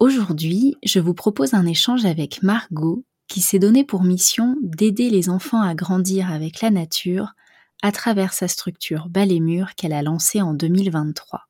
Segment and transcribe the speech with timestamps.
[0.00, 5.28] Aujourd'hui, je vous propose un échange avec Margot qui s'est donné pour mission d'aider les
[5.28, 7.34] enfants à grandir avec la nature
[7.82, 11.42] à travers sa structure Ballet Mur qu'elle a lancée en 2023.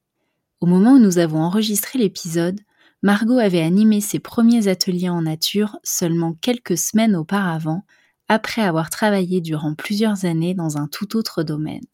[0.61, 2.59] Au moment où nous avons enregistré l'épisode,
[3.05, 7.85] Margot avait animé ses premiers ateliers en nature seulement quelques semaines auparavant,
[8.27, 11.87] après avoir travaillé durant plusieurs années dans un tout autre domaine.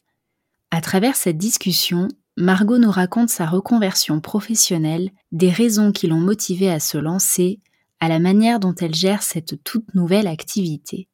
[0.71, 6.71] À travers cette discussion, Margot nous raconte sa reconversion professionnelle, des raisons qui l'ont motivée
[6.71, 7.61] à se lancer,
[7.99, 11.09] à la manière dont elle gère cette toute nouvelle activité.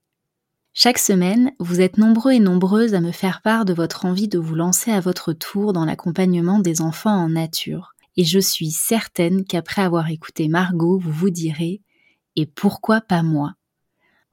[0.74, 4.38] Chaque semaine, vous êtes nombreux et nombreuses à me faire part de votre envie de
[4.38, 7.94] vous lancer à votre tour dans l'accompagnement des enfants en nature.
[8.16, 11.82] Et je suis certaine qu'après avoir écouté Margot, vous vous direz
[12.34, 13.54] Et pourquoi pas moi?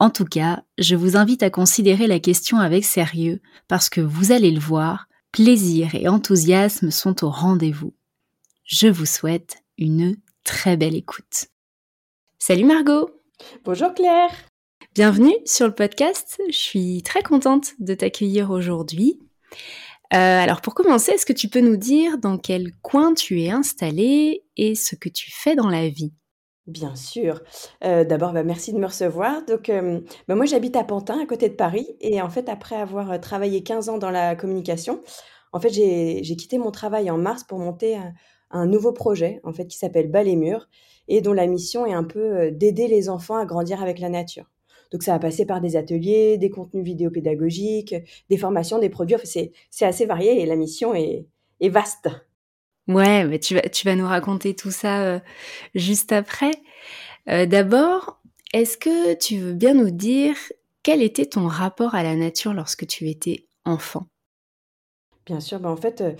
[0.00, 4.32] En tout cas, je vous invite à considérer la question avec sérieux parce que vous
[4.32, 7.94] allez le voir, plaisir et enthousiasme sont au rendez-vous.
[8.64, 11.46] Je vous souhaite une très belle écoute.
[12.38, 13.10] Salut Margot
[13.64, 14.30] Bonjour Claire
[14.94, 19.20] Bienvenue sur le podcast, je suis très contente de t'accueillir aujourd'hui.
[20.12, 23.50] Euh, alors pour commencer, est-ce que tu peux nous dire dans quel coin tu es
[23.50, 26.12] installée et ce que tu fais dans la vie?
[26.66, 27.42] Bien sûr.
[27.84, 29.44] Euh, d'abord, bah, merci de me recevoir.
[29.46, 31.96] Donc, euh, bah, moi, j'habite à Pantin, à côté de Paris.
[32.00, 35.00] Et en fait, après avoir euh, travaillé 15 ans dans la communication,
[35.52, 37.98] en fait, j'ai quitté mon travail en mars pour monter
[38.50, 40.68] un, nouveau projet, en fait, qui s'appelle Bas les murs
[41.08, 44.48] et dont la mission est un peu d'aider les enfants à grandir avec la nature.
[44.92, 47.94] Donc, ça va passer par des ateliers, des contenus vidéo pédagogiques,
[48.28, 49.16] des formations, des produits.
[49.16, 49.24] Enfin,
[49.70, 51.26] c'est assez varié et la mission est
[51.68, 52.08] vaste.
[52.90, 55.20] Ouais, mais tu vas, tu vas nous raconter tout ça euh,
[55.76, 56.50] juste après.
[57.28, 58.20] Euh, d'abord,
[58.52, 60.34] est-ce que tu veux bien nous dire
[60.82, 64.06] quel était ton rapport à la nature lorsque tu étais enfant?
[65.24, 66.12] Bien sûr, bah en fait, euh,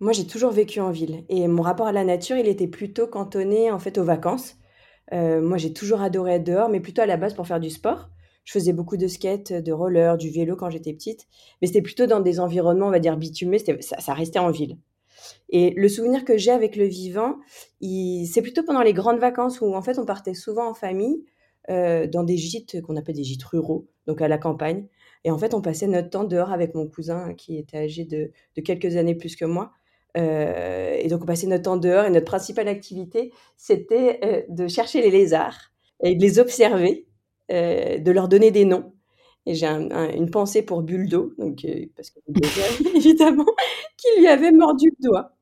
[0.00, 3.08] moi j'ai toujours vécu en ville et mon rapport à la nature, il était plutôt
[3.08, 4.56] cantonné en fait aux vacances.
[5.12, 8.10] moi j'ai toujours adoré être dehors, mais plutôt à la base pour faire du sport.
[8.44, 11.26] Je faisais beaucoup de skate, de roller, du vélo quand j'étais petite,
[11.60, 14.78] mais c'était plutôt dans des environnements, on va dire, bitumés, ça, ça restait en ville.
[15.48, 17.36] Et le souvenir que j'ai avec le vivant,
[17.80, 21.24] c'est plutôt pendant les grandes vacances où en fait on partait souvent en famille
[21.70, 24.88] euh, dans des gîtes qu'on appelle des gîtes ruraux, donc à la campagne.
[25.22, 28.32] Et en fait, on passait notre temps dehors avec mon cousin qui était âgé de,
[28.62, 29.70] quelques années plus que moi.
[30.16, 34.66] Euh, et donc, on passait notre temps dehors et notre principale activité, c'était euh, de
[34.66, 35.72] chercher les lézards
[36.02, 37.06] et de les observer,
[37.48, 38.92] de leur donner des noms.
[39.46, 41.66] Et j'ai une pensée pour Buldo, donc,
[41.96, 42.20] parce que
[42.96, 43.46] évidemment,
[43.96, 45.32] qui lui avait mordu le doigt.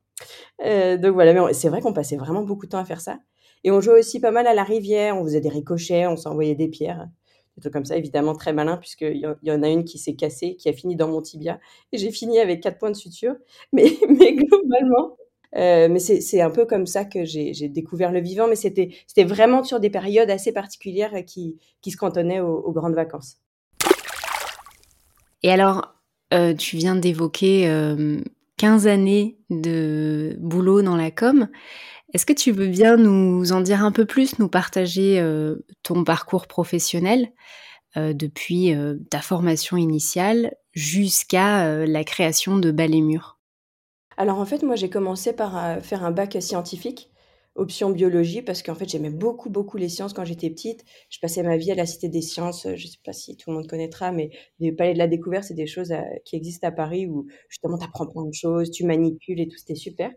[0.64, 3.18] Euh, donc voilà, mais c'est vrai qu'on passait vraiment beaucoup de temps à faire ça.
[3.64, 6.54] Et on jouait aussi pas mal à la rivière, on faisait des ricochets, on s'envoyait
[6.54, 7.08] des pierres.
[7.56, 10.14] Des trucs comme ça, évidemment très malin, puisqu'il y, y en a une qui s'est
[10.14, 11.60] cassée, qui a fini dans mon tibia.
[11.92, 13.34] Et j'ai fini avec quatre points de suture.
[13.72, 13.90] Mais,
[14.34, 15.16] globalement,
[15.56, 18.94] euh, c'est un peu comme ça que j'ai découvert le vivant, mais c'était
[19.24, 23.38] vraiment sur des périodes assez particulières qui se cantonnaient aux, grandes vacances.
[25.42, 25.95] Et alors,
[26.33, 27.66] euh, tu viens d'évoquer
[28.59, 31.48] 15 années de boulot dans la com.
[32.13, 36.03] Est-ce que tu veux bien nous en dire un peu plus, nous partager euh, ton
[36.03, 37.33] parcours professionnel
[37.97, 43.03] euh, depuis euh, ta formation initiale jusqu'à la création de Ballet
[44.16, 47.10] Alors en fait, moi j'ai commencé par faire un bac scientifique
[47.56, 50.84] option biologie parce qu'en fait j'aimais beaucoup beaucoup les sciences quand j'étais petite.
[51.10, 52.66] Je passais ma vie à la Cité des Sciences.
[52.74, 54.30] Je sais pas si tout le monde connaîtra, mais
[54.60, 57.78] les palais de la découverte, c'est des choses euh, qui existent à Paris où justement
[57.78, 60.12] tu apprends plein de choses, tu manipules et tout, c'était super.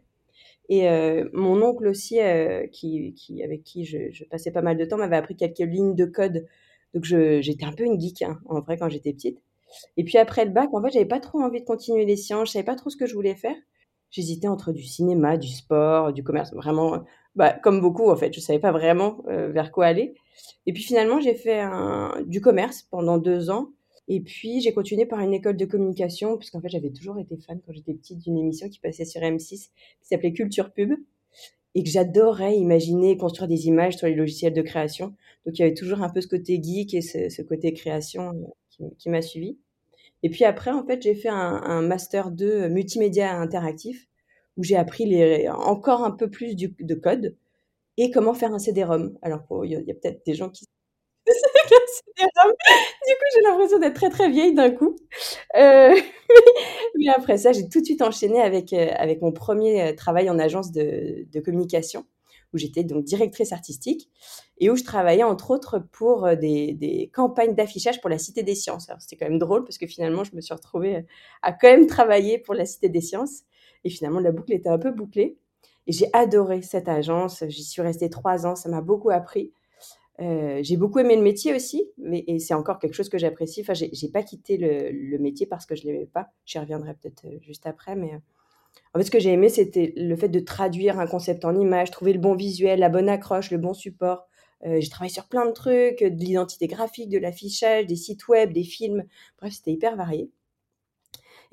[0.70, 3.14] Et euh, mon oncle aussi, euh, qui,
[3.44, 6.46] avec qui je, je, passais pas mal de temps, m'avait appris quelques lignes de code.
[6.94, 9.40] Donc j'étais un peu une geek hein, en vrai quand j'étais petite.
[9.98, 12.50] Et puis après le bac, en fait, j'avais pas trop envie de continuer les sciences.
[12.50, 13.56] Je savais pas trop ce que je voulais faire.
[14.12, 16.54] J'hésitais entre du cinéma, du sport, du commerce.
[16.54, 17.04] Vraiment,
[17.36, 20.14] bah, comme beaucoup en fait, je savais pas vraiment vers quoi aller.
[20.66, 23.70] Et puis finalement, j'ai fait un, du commerce pendant deux ans.
[24.08, 27.60] Et puis j'ai continué par une école de communication, puisqu'en fait j'avais toujours été fan
[27.66, 29.70] quand j'étais petite d'une émission qui passait sur M6 qui
[30.02, 30.94] s'appelait Culture Pub
[31.76, 35.16] et que j'adorais imaginer construire des images sur les logiciels de création.
[35.46, 38.30] Donc il y avait toujours un peu ce côté geek et ce, côté création
[38.82, 39.58] euh, qui, m'a suivi.
[40.22, 44.08] Et puis après, en fait, j'ai fait un, master 2 multimédia interactif
[44.58, 47.36] où j'ai appris les, encore un peu plus du, de code
[47.98, 49.18] et comment faire un CD-ROM.
[49.22, 50.66] Alors, il y a, peut-être des gens qui
[51.26, 54.96] du coup, j'ai l'impression d'être très très vieille d'un coup.
[55.56, 55.96] Euh,
[56.98, 60.30] mais après ça, j'ai tout de suite enchaîné avec, euh, avec mon premier euh, travail
[60.30, 62.06] en agence de, de communication,
[62.54, 64.10] où j'étais donc directrice artistique
[64.58, 68.56] et où je travaillais entre autres pour des, des campagnes d'affichage pour la Cité des
[68.56, 68.90] Sciences.
[68.90, 71.06] Alors c'était quand même drôle parce que finalement, je me suis retrouvée
[71.42, 73.44] à quand même travailler pour la Cité des Sciences.
[73.84, 75.38] Et finalement, la boucle était un peu bouclée.
[75.88, 77.44] Et j'ai adoré cette agence.
[77.48, 78.56] J'y suis restée trois ans.
[78.56, 79.54] Ça m'a beaucoup appris.
[80.22, 83.62] Euh, j'ai beaucoup aimé le métier aussi, mais et c'est encore quelque chose que j'apprécie.
[83.62, 86.30] Enfin, j'ai pas quitté le, métier parce que je l'aimais pas.
[86.46, 88.18] J'y reviendrai peut-être euh, juste après, mais euh,
[88.94, 91.92] en fait, ce que j'ai aimé, c'était le fait de traduire un concept en image,
[91.92, 94.28] trouver le bon visuel, la bonne accroche, le bon support.
[94.66, 98.64] J'ai travaillé sur plein de trucs, de l'identité graphique, de l'affichage, des sites web, des
[98.64, 99.04] films.
[99.38, 100.32] Bref, c'était hyper varié.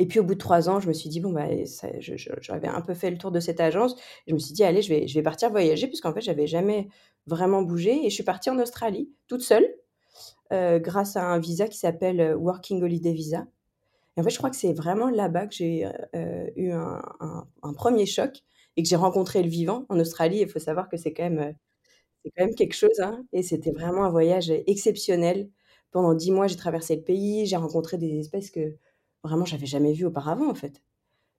[0.00, 1.46] Et puis au bout de trois ans, je me suis dit, bon, bah,
[2.40, 3.96] j'avais un peu fait le tour de cette agence.
[4.26, 6.88] je me suis dit, allez, je vais, je vais partir voyager, puisqu'en fait, j'avais jamais
[7.26, 8.06] vraiment bougé.
[8.06, 9.68] Et je suis partie en Australie, toute seule,
[10.54, 13.46] euh, grâce à un visa qui s'appelle euh, Working Holiday Visa.
[14.16, 15.86] Et en fait, je crois que c'est vraiment là-bas que j'ai
[16.16, 17.02] euh, eu un,
[17.74, 18.40] premier choc
[18.78, 20.38] et que j'ai rencontré le vivant en Australie.
[20.40, 21.54] Il faut savoir que c'est quand même,
[22.24, 23.00] quand même quelque chose.
[23.00, 23.22] Hein.
[23.34, 25.50] Et c'était vraiment un voyage exceptionnel.
[25.90, 28.78] Pendant dix mois, j'ai traversé le pays, j'ai rencontré des espèces que
[29.22, 30.82] vraiment j'avais jamais vu auparavant en fait.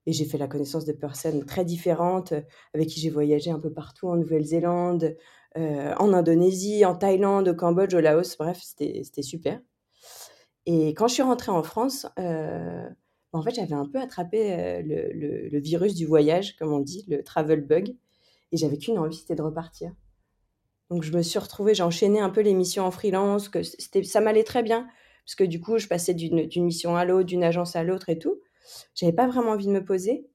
[0.06, 2.32] Et j'ai fait la connaissance de personnes très différentes
[2.74, 5.16] avec qui j'ai voyagé un peu partout en Nouvelle-Zélande,
[5.56, 8.36] euh, en Indonésie, en Thaïlande, au Cambodge, au Laos.
[8.36, 9.60] Bref, c'était super.
[10.66, 12.88] Et quand je suis rentrée en France, euh,
[13.32, 17.04] en fait, j'avais un peu attrapé euh, le, le, virus du voyage, comme on dit,
[17.08, 17.96] le travel bug.
[18.52, 19.92] Et j'avais qu'une envie, c'était de repartir.
[20.90, 24.20] Donc je me suis retrouvée, j'ai enchaîné un peu les missions en freelance, que ça
[24.20, 24.86] m'allait très bien
[25.24, 28.18] parce que du coup, je passais d'une mission à l'autre, d'une agence à l'autre et
[28.18, 28.40] tout.
[28.94, 30.26] J'avais pas vraiment envie de me poser.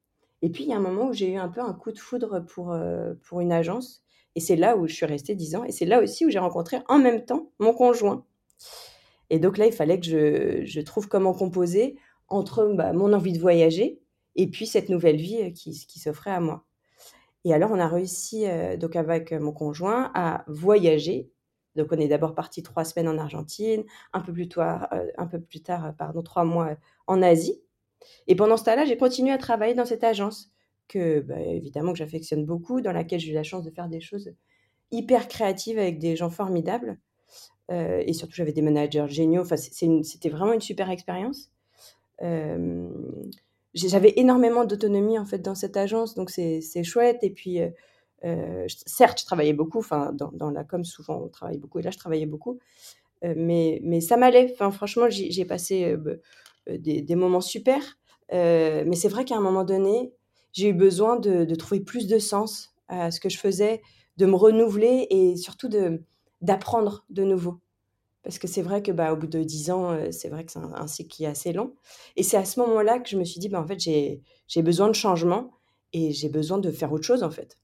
[0.42, 2.00] Et puis, il y a un moment où j'ai eu un peu un coup de
[2.00, 4.04] foudre pour, euh, pour une agence.
[4.36, 5.64] Et c'est là où je suis restée 10 ans.
[5.64, 8.26] Et c'est là aussi où j'ai rencontré en même temps mon conjoint.
[9.30, 11.98] Et donc là, il fallait que je, je trouve comment composer
[12.30, 14.00] entre bah, mon envie de voyager
[14.36, 16.66] et puis cette nouvelle vie euh, qui, qui s'offrait à moi.
[17.44, 21.32] Et alors, on a réussi, euh, donc avec mon conjoint, à voyager
[21.78, 25.06] donc on est d'abord parti trois semaines en Argentine, un peu plus tard, euh,
[25.64, 26.76] tard pardon, trois mois
[27.06, 27.62] en Asie.
[28.28, 30.52] Et pendant ce temps-là, j'ai continué à travailler dans cette agence
[30.88, 34.02] que, bah, évidemment, que j'affectionne beaucoup, dans laquelle j'ai eu la chance de faire des
[34.02, 34.34] choses
[34.92, 36.98] hyper créatives avec des gens formidables.
[37.72, 39.42] Euh, et surtout, j'avais des managers géniaux.
[39.42, 41.52] Enfin, c'était vraiment une super expérience.
[42.22, 42.90] Euh,
[43.74, 47.20] j'avais énormément d'autonomie en fait dans cette agence, donc c'est chouette.
[47.22, 47.60] Et puis,
[48.26, 51.92] euh, certes, je travaillais beaucoup, enfin, dans, la com, souvent, on travaille beaucoup, et là,
[51.92, 52.60] je travaillais beaucoup,
[53.24, 54.52] euh, mais, mais ça m'allait.
[54.54, 56.20] Enfin, franchement, j'ai passé euh,
[56.68, 57.98] des, moments super,
[58.32, 60.14] mais c'est vrai qu'à un moment donné,
[60.54, 63.82] j'ai eu besoin de, trouver plus de sens à ce que je faisais,
[64.18, 65.70] de me renouveler et surtout
[66.42, 67.60] d'apprendre de, nouveau.
[68.24, 70.60] Parce que c'est vrai que bah, au bout de dix ans, c'est vrai que c'est
[70.60, 71.76] un, cycle qui est assez long.
[72.16, 74.88] Et c'est à ce moment-là que je me suis dit, bah, en fait, j'ai besoin
[74.88, 75.52] de changement
[75.94, 77.58] et j'ai besoin de faire autre chose, en fait.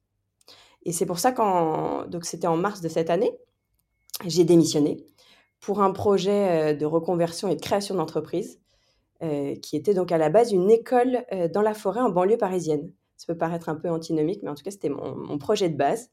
[0.83, 3.31] Et c'est pour ça qu'en donc c'était en mars de cette année,
[4.25, 5.05] j'ai démissionné
[5.63, 8.59] pour un projet euh, de reconversion et de création d'entreprise
[9.23, 12.37] euh, qui était donc à la base une école euh, dans la forêt en banlieue
[12.37, 12.91] parisienne.
[13.15, 16.11] Ça peut paraître un peu antinomique, mais en tout cas, c'était mon, projet de base.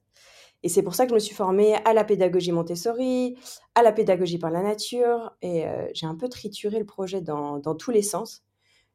[0.62, 3.36] Et c'est pour ça que je me suis formée à la pédagogie Montessori,
[3.74, 7.74] à la pédagogie par la nature, et j'ai un peu trituré le projet dans, dans
[7.74, 8.44] tous les sens.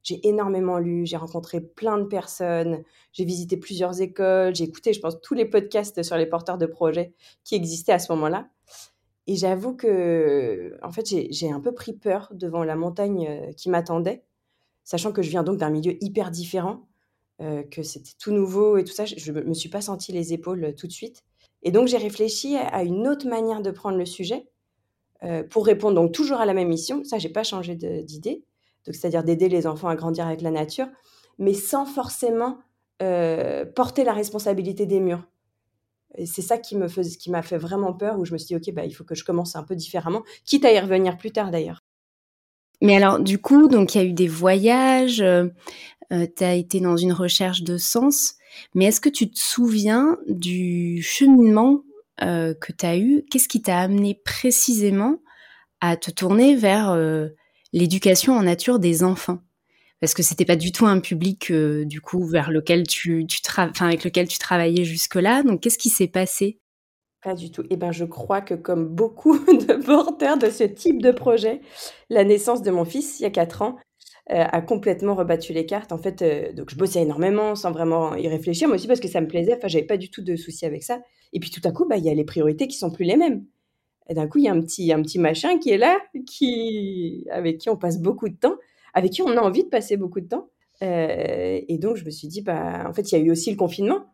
[0.05, 4.99] J'ai énormément lu, j'ai rencontré plein de personnes, j'ai visité plusieurs écoles, j'ai écouté, je
[4.99, 8.47] pense, tous les podcasts sur les porteurs de projets qui existaient à ce moment-là.
[9.25, 13.71] Et j'avoue que, en fait, j'ai un peu pris peur devant la montagne euh, qui
[13.71, 14.23] m'attendait,
[14.83, 16.87] sachant que je viens donc d'un milieu hyper différent,
[17.41, 19.05] euh, que c'était tout nouveau et tout ça.
[19.05, 21.23] Je ne me suis pas senti les épaules euh, tout de suite.
[21.63, 24.45] Et donc, j'ai réfléchi à une autre manière de prendre le sujet
[25.49, 27.03] pour répondre donc toujours à la même mission.
[27.03, 28.43] Ça, j'ai pas changé d'idée
[28.91, 30.87] c'est-à-dire d'aider les enfants à grandir avec la nature,
[31.37, 32.59] mais sans forcément
[33.01, 35.27] euh, porter la responsabilité des murs.
[36.23, 38.73] C'est ça qui me qui m'a fait vraiment peur, où je me suis dit, ok,
[38.73, 41.51] bah, il faut que je commence un peu différemment, quitte à y revenir plus tard
[41.51, 41.83] d'ailleurs.
[42.81, 45.47] Mais alors, du coup, donc il y a eu des voyages, euh,
[46.13, 48.35] euh, tu as été dans une recherche de sens.
[48.73, 51.81] Mais est-ce que tu te souviens du cheminement
[52.17, 53.25] que tu as eu?
[53.29, 55.17] Qu'est-ce qui t'a amené précisément
[55.81, 56.97] à te tourner vers
[57.75, 59.39] l'éducation en nature des enfants
[59.99, 63.27] Parce que c'était pas du tout un public euh, du coup vers lequel tu,
[63.79, 65.43] avec lequel tu travaillais jusque-là.
[65.43, 66.59] Donc qu'est-ce qui s'est passé?
[67.21, 67.63] Pas du tout.
[67.69, 71.61] Eh ben, je crois que comme beaucoup de porteurs de ce type de projet,
[72.09, 73.75] la naissance de mon fils, il y a 4 ans,
[74.31, 75.91] euh, a complètement rebattu les cartes.
[75.91, 79.09] En fait, euh, donc je bossais énormément sans vraiment y réfléchir, moi aussi parce que
[79.09, 79.55] ça me plaisait.
[79.57, 81.01] Enfin, j'avais pas du tout de soucis avec ça.
[81.33, 83.17] Et puis tout à coup, bah, il y a les priorités qui sont plus les
[83.17, 83.45] mêmes.
[84.07, 85.97] Et d'un coup, il y a un petit, un petit machin qui est là,
[86.27, 88.55] qui, avec qui on passe beaucoup de temps,
[88.93, 90.49] avec qui on a envie de passer beaucoup de temps.
[90.83, 93.49] Euh, et donc, je me suis dit, bah, en fait, il y a eu aussi
[93.49, 94.05] le confinement.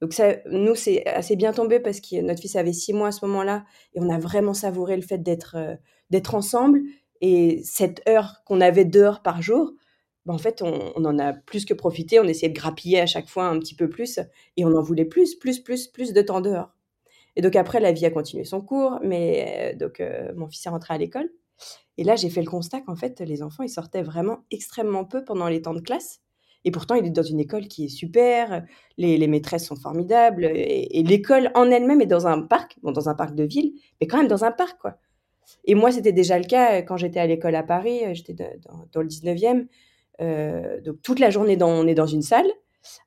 [0.00, 3.12] Donc ça, nous, c'est assez bien tombé parce que notre fils avait six mois à
[3.12, 3.64] ce moment-là
[3.94, 6.80] et on a vraiment savouré le fait d'être euh, ensemble.
[7.20, 9.72] Et cette heure qu'on avait d'heures par jour,
[10.24, 12.18] ben en fait, on, on, en a plus que profité.
[12.18, 14.20] On essayait de grappiller à chaque fois un petit peu plus
[14.56, 16.70] et on en voulait plus, plus, plus, plus de temps dehors.
[17.36, 20.66] Et donc après, la vie a continué son cours, mais euh, donc euh, mon fils
[20.66, 21.30] est rentré à l'école.
[21.98, 25.24] Et là, j'ai fait le constat qu'en fait, les enfants, ils sortaient vraiment extrêmement peu
[25.24, 26.20] pendant les temps de classe.
[26.64, 28.64] Et pourtant, il est dans une école qui est super,
[28.98, 33.14] les, maîtresses sont formidables, et, l'école en elle-même est dans un parc, bon, dans un
[33.14, 34.98] parc de ville, mais quand même dans un parc, quoi.
[35.64, 39.00] Et moi, c'était déjà le cas euh, quand j'étais à l'école à Paris, j'étais dans,
[39.00, 39.66] le 19e,
[40.20, 42.50] euh, donc toute la journée, on est dans une salle,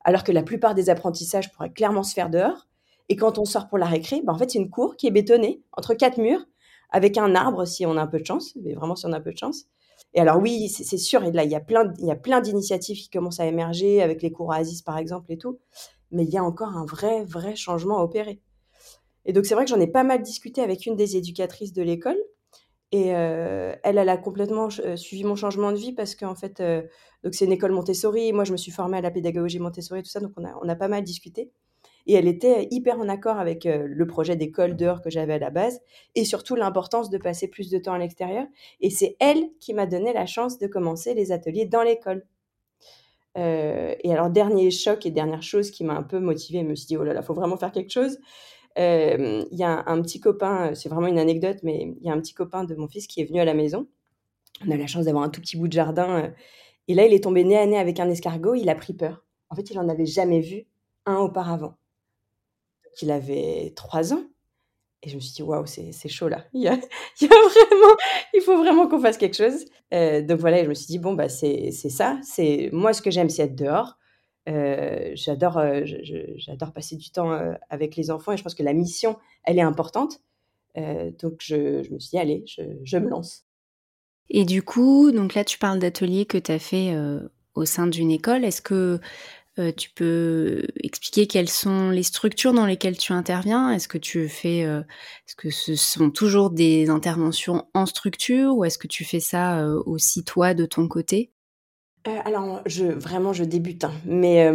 [0.04, 2.68] alors que la plupart des apprentissages pourraient clairement se faire dehors.
[3.08, 5.10] Et quand on sort pour la récré, ben, en fait, c'est une cour qui est
[5.10, 6.44] bétonnée entre quatre murs,
[6.90, 9.16] avec un arbre si on a un peu de chance, mais vraiment si on a
[9.16, 9.66] un peu de chance.
[10.14, 14.00] Et alors oui, c'est sûr, là, il y a plein, d'initiatives qui commencent à émerger
[14.00, 15.58] avec les cours Aziz par exemple et tout,
[16.12, 18.40] mais il y a encore un vrai, vrai changement à opérer.
[19.24, 21.82] Et donc c'est vrai que j'en ai pas mal discuté avec une des éducatrices de
[21.82, 22.18] l'école,
[22.92, 26.60] et euh, elle, elle a complètement euh, suivi mon changement de vie parce qu'en fait,
[26.60, 26.82] euh,
[27.32, 30.20] c'est une école Montessori, moi je me suis formée à la pédagogie Montessori, tout ça,
[30.20, 31.50] donc on a, on a pas mal discuté.
[32.06, 35.38] Et elle était hyper en accord avec euh, le projet d'école d'heures que j'avais à
[35.38, 35.80] la base
[36.14, 38.46] et surtout l'importance de passer plus de temps à l'extérieur.
[38.80, 42.26] Et c'est elle qui m'a donné la chance de commencer les ateliers dans l'école.
[43.36, 46.74] Euh, et alors, dernier choc et dernière chose qui m'a un peu motivée, je me
[46.74, 48.18] suis dit, oh là là, faut vraiment faire quelque chose.
[48.78, 52.12] Euh, il y a un, petit copain, c'est vraiment une anecdote, mais il y a
[52.12, 53.88] un petit copain de mon fils qui est venu à la maison.
[54.66, 56.32] On a la chance d'avoir un tout petit bout de jardin.
[56.86, 58.54] et là, il est tombé nez à nez avec un escargot.
[58.54, 59.24] Il a pris peur.
[59.50, 60.66] En fait, il n'en avait jamais vu
[61.06, 61.76] un auparavant
[62.94, 64.24] qu'il avait trois ans.
[65.04, 66.44] Et je me suis dit, waouh, c'est chaud là.
[66.54, 66.74] Il y, a,
[67.20, 67.96] il y a, vraiment,
[68.32, 69.66] il faut vraiment qu'on fasse quelque chose.
[69.92, 72.18] Euh, donc voilà, je me suis dit, bon, bah, c'est ça.
[72.22, 73.98] c'est Moi, ce que j'aime, c'est être dehors.
[74.46, 75.84] Euh, j'adore euh,
[76.36, 77.30] j'adore passer du temps
[77.70, 80.20] avec les enfants et je pense que la mission, elle est importante.
[80.74, 83.44] donc je, je, me suis dit, allez, je, je, me lance.
[84.30, 86.96] Et du coup, donc là, tu parles d'ateliers que tu as fait
[87.54, 88.44] au sein d'une école.
[88.44, 89.00] Est-ce que
[89.60, 94.28] euh, tu peux expliquer quelles sont les structures dans lesquelles tu interviens Est-ce que tu
[94.28, 99.04] fais, euh, est-ce que ce sont toujours des interventions en structure ou est-ce que tu
[99.04, 101.30] fais ça euh, aussi toi de ton côté?
[102.26, 102.60] Alors,
[102.96, 103.92] vraiment, je débute, hein.
[104.04, 104.52] mais,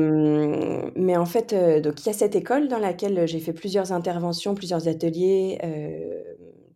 [0.96, 4.54] mais en fait, donc il y a cette école dans laquelle j'ai fait plusieurs interventions,
[4.54, 5.58] plusieurs ateliers.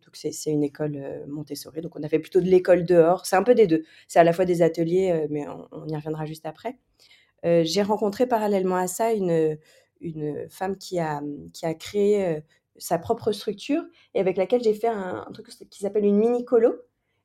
[0.04, 3.24] donc c'est une école Montessori, donc on a fait plutôt de l'école dehors.
[3.24, 3.84] C'est un peu des deux.
[4.08, 6.76] C'est à la fois des ateliers, mais on, y reviendra juste après.
[7.44, 9.58] Euh, j'ai rencontré parallèlement à ça une,
[10.00, 11.22] une femme qui a,
[11.52, 12.40] qui a créé euh,
[12.76, 13.82] sa propre structure
[14.14, 16.74] et avec laquelle j'ai fait un, truc qui s'appelle une mini colo.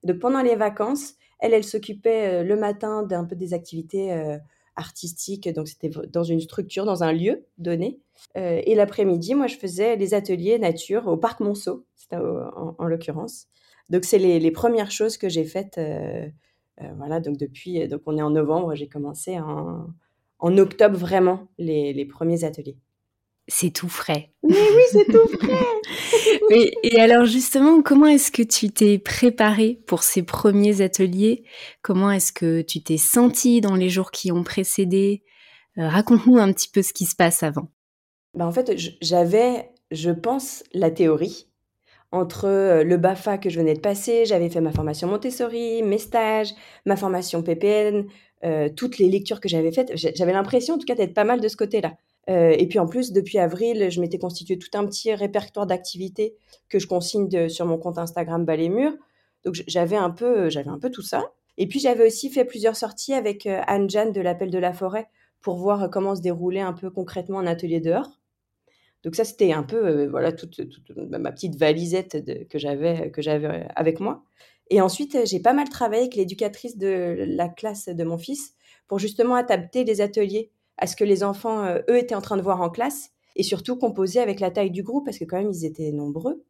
[0.03, 4.37] Donc pendant les vacances, elle, elle s'occupait euh, le matin d'un peu des activités
[4.75, 7.99] artistiques, donc c'était dans une structure, dans un lieu donné.
[8.35, 13.47] et l'après-midi, moi, je faisais les ateliers nature au parc Monceau, en, en l'occurrence.
[13.89, 15.81] Donc c'est les, les, premières choses que j'ai faites.
[16.95, 19.87] voilà, donc depuis, donc on est en novembre, j'ai commencé en,
[20.39, 22.77] en octobre vraiment les, premiers ateliers.
[23.47, 24.31] C'est tout frais.
[24.43, 26.29] Mais oui, c'est tout frais.
[26.83, 31.43] et, alors justement, comment est-ce que tu t'es préparée pour ces premiers ateliers?
[31.81, 35.23] Comment est-ce que tu t'es sentie dans les jours qui ont précédé?
[35.77, 37.69] Euh, Raconte-nous un petit peu ce qui se passe avant.
[38.35, 41.49] Bah en fait, j'avais, je pense, la théorie
[42.11, 45.99] entre euh, le BAFA que je venais de passer, j'avais fait ma formation Montessori, mes
[45.99, 46.53] stages,
[46.85, 48.05] ma formation PPN,
[48.45, 51.41] euh, toutes les lectures que j'avais faites, j'avais l'impression en tout cas d'être pas mal
[51.41, 51.97] de ce côté-là.
[52.29, 56.35] Euh, et puis en plus, depuis avril, je m'étais constitué tout un petit répertoire d'activités
[56.69, 58.93] que je consigne sur mon compte Instagram Balémur.
[59.43, 61.23] Donc j'avais un peu, j'avais un peu tout ça.
[61.57, 65.07] Et puis j'avais aussi fait plusieurs sorties avec euh, Anne-Jeanne de l'Appel de la Forêt
[65.41, 68.19] pour voir comment se déroulait un peu concrètement un atelier dehors.
[69.03, 70.59] Donc ça, c'était un peu, voilà, toute,
[70.97, 74.23] ma petite valisette que j'avais que j'avais avec moi.
[74.69, 78.53] Et ensuite, j'ai pas mal travaillé avec l'éducatrice de la classe de mon fils
[78.87, 82.41] pour justement adapter les ateliers à ce que les enfants, eux, étaient en train de
[82.41, 85.51] voir en classe et surtout composer avec la taille du groupe parce que quand même,
[85.51, 86.43] ils étaient nombreux.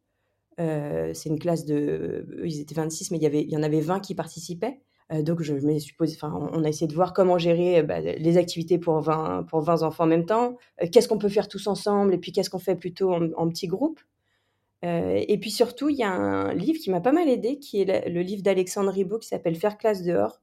[0.57, 2.25] c'est une classe de...
[2.43, 4.79] Ils étaient 26, mais il y, avait, il y en avait 20 qui participaient.
[5.21, 8.77] donc, je me suppose, enfin, on a essayé de voir comment gérer bah, les activités
[8.77, 10.57] pour 20, pour 20 enfants en même temps.
[10.91, 13.67] qu'est-ce qu'on peut faire tous ensemble et puis qu'est-ce qu'on fait plutôt en, en petits
[13.67, 14.01] groupes?
[14.83, 18.09] Et puis surtout, il y a un livre qui m'a pas mal aidé, qui est
[18.09, 20.41] le, livre d'Alexandre Ribot qui s'appelle Faire classe dehors,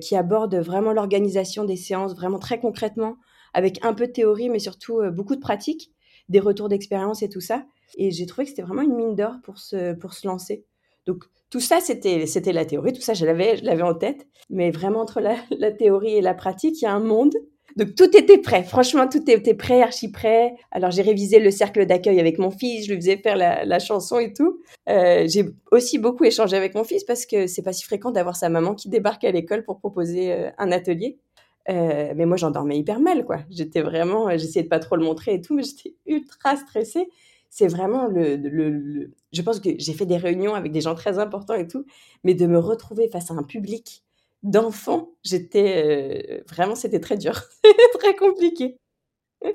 [0.00, 3.16] qui aborde vraiment l'organisation des séances, vraiment très concrètement,
[3.54, 5.92] avec un peu de théorie, mais surtout beaucoup de pratique,
[6.28, 7.64] des retours d'expérience et tout ça.
[7.96, 10.64] Et j'ai trouvé que c'était vraiment une mine d'or pour se, pour se lancer.
[11.06, 14.26] Donc tout ça, c'était, la théorie, tout ça, je l'avais, en tête.
[14.50, 17.34] Mais vraiment, entre la théorie et la pratique, il y a un monde.
[17.78, 20.52] Donc tout était prêt, franchement, tout était prêt, archi prêt.
[20.72, 24.18] Alors j'ai révisé le cercle d'accueil avec mon fils, je lui faisais faire la, chanson
[24.18, 24.60] et tout.
[24.88, 28.34] Euh, j'ai aussi beaucoup échangé avec mon fils parce que c'est pas si fréquent d'avoir
[28.34, 31.20] sa maman qui débarque à l'école pour proposer euh, un atelier.
[31.68, 33.38] Euh, mais moi, j'en dormais hyper mal, quoi.
[33.48, 37.08] J'étais vraiment, j'essayais de pas trop le montrer et tout, mais j'étais ultra stressée
[37.50, 41.18] c'est vraiment le, le, Je pense que j'ai fait des réunions avec des gens très
[41.18, 41.86] importants et tout,
[42.24, 44.04] mais de me retrouver face à un public
[44.42, 46.38] d'enfants, j'étais...
[46.38, 47.42] Euh, vraiment, c'était très dur.
[47.98, 48.78] très compliqué.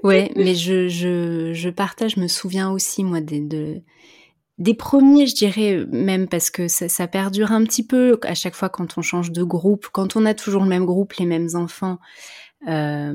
[0.04, 3.82] ouais, mais je, je, je, partage, je me souviens aussi, moi, des, de,
[4.58, 8.56] des premiers, je dirais même, parce que ça, ça, perdure un petit peu à chaque
[8.56, 11.50] fois quand on change de groupe, quand on a toujours le même groupe, les mêmes
[11.56, 12.00] enfants.
[12.68, 13.14] Euh,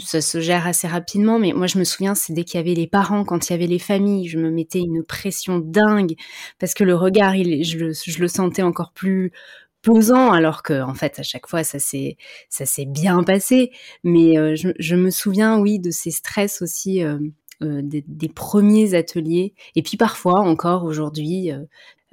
[0.00, 2.74] ça se gère assez rapidement, mais moi je me souviens, c'est dès qu'il y avait
[2.74, 6.14] les parents, quand il y avait les familles, je me mettais une pression dingue
[6.58, 9.30] parce que le regard, il, je, le, je le sentais encore plus
[9.84, 12.16] posant, alors que en fait à chaque fois ça s'est
[12.48, 13.70] ça s'est bien passé.
[14.04, 17.02] Mais euh, je, je, me souviens, oui, de ces stress aussi.
[17.02, 17.18] Euh,
[17.62, 21.60] euh des, des, premiers ateliers et puis parfois encore aujourd'hui euh,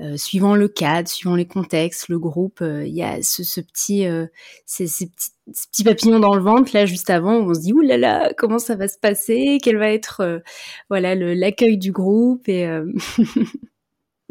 [0.02, 3.62] euh, suivant le cadre, suivant les contextes, le groupe, euh, il y a ce, ce
[3.62, 4.26] petit, euh,
[4.66, 7.60] ces, ces, petits, ces, petits, papillons dans le ventre là juste avant où on se
[7.60, 10.42] dit ouh là là comment ça va se passer, quel va être
[10.90, 12.50] voilà l'accueil du groupe?
[12.50, 12.68] Et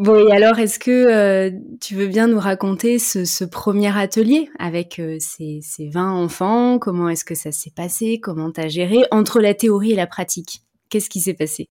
[0.01, 5.61] Bon, et alors, est-ce que tu veux bien nous raconter ce, premier atelier avec ces,
[5.61, 6.79] ces 20 enfants?
[6.79, 8.19] Comment est-ce que ça s'est passé?
[8.19, 9.03] Comment tu as géré?
[9.11, 11.69] Entre la théorie et la pratique Qu'est-ce qui s'est passé?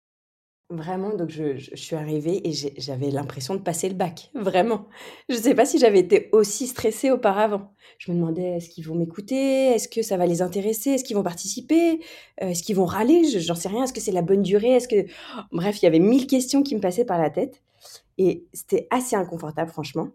[0.68, 4.88] Vraiment, donc je, je, suis arrivée et j'avais l'impression de passer le bac, vraiment.
[5.30, 7.72] Je ne sais pas si j'avais été aussi stressée auparavant.
[7.96, 9.68] Je me demandais, est-ce qu'ils vont m'écouter?
[9.68, 10.90] Est-ce que ça va les intéresser?
[10.90, 12.00] Est-ce qu'ils vont participer?
[12.42, 13.22] Euh, Est-ce qu'ils vont râler?
[13.40, 13.84] J'en sais rien.
[13.84, 14.72] Est-ce que c'est la bonne durée?
[14.72, 15.06] Est-ce que...
[15.50, 17.62] Bref, il y avait mille questions qui me passaient par la tête.
[18.18, 20.08] Et c'était assez inconfortable, franchement.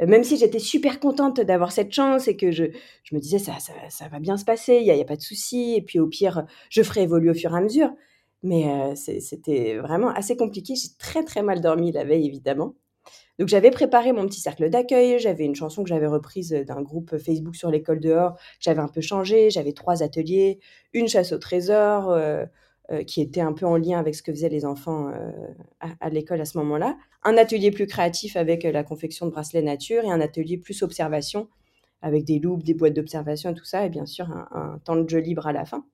[0.00, 2.64] Euh, même si j'étais super contente d'avoir cette chance et que je,
[3.04, 3.52] je me disais, ça,
[3.90, 5.74] ça, va bien se passer, il n'y a, pas de souci.
[5.76, 7.90] Et puis au pire, je ferai évoluer au fur et à mesure.
[8.42, 10.74] Mais c'était vraiment assez compliqué.
[10.74, 12.74] J'ai très très mal dormi la veille, évidemment.
[13.38, 17.16] Donc j'avais préparé mon petit cercle d'accueil, j'avais une chanson que j'avais reprise d'un groupe
[17.18, 20.60] Facebook sur l'école dehors, j'avais un peu changé, j'avais trois ateliers,
[20.92, 22.46] une chasse au trésor euh, euh,
[23.00, 25.30] qui était un peu en lien avec ce que faisaient les enfants euh,
[26.00, 30.04] à, l'école à ce moment-là, un atelier plus créatif avec la confection de bracelets nature
[30.04, 31.48] et un atelier plus observation
[32.02, 35.08] avec des loupes, des boîtes d'observation et tout ça, et bien sûr un, temps de
[35.08, 35.84] jeu libre à la fin.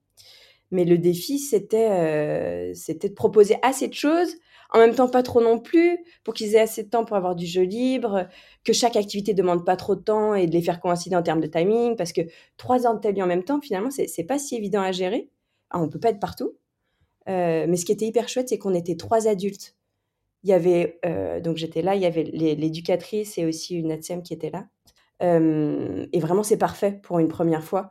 [0.71, 4.35] Mais le défi, c'était euh, de proposer assez de choses,
[4.71, 7.35] en même temps pas trop non plus, pour qu'ils aient assez de temps pour avoir
[7.35, 8.27] du jeu libre,
[8.63, 11.41] que chaque activité demande pas trop de temps et de les faire coïncider en termes
[11.41, 12.21] de timing, parce que
[12.57, 15.29] trois ans de en même temps, finalement, c'est pas si évident à gérer.
[15.69, 16.53] Alors, on peut pas être partout.
[17.29, 19.75] Euh, mais ce qui était hyper chouette, c'est qu'on était trois adultes.
[20.43, 24.23] Il y avait, euh, donc j'étais là, il y avait l'éducatrice et aussi une ATSEM
[24.23, 24.67] qui était là.
[25.21, 27.89] Euh, et vraiment, c'est parfait pour une première fois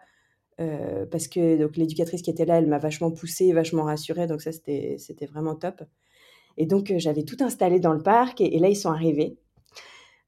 [1.12, 5.26] parce que l'éducatrice qui était là, elle m'a vachement poussée, vachement rassurée, donc ça c'était
[5.26, 5.84] vraiment top.
[6.56, 9.38] Et donc j'avais tout installé dans le parc et, là ils sont arrivés.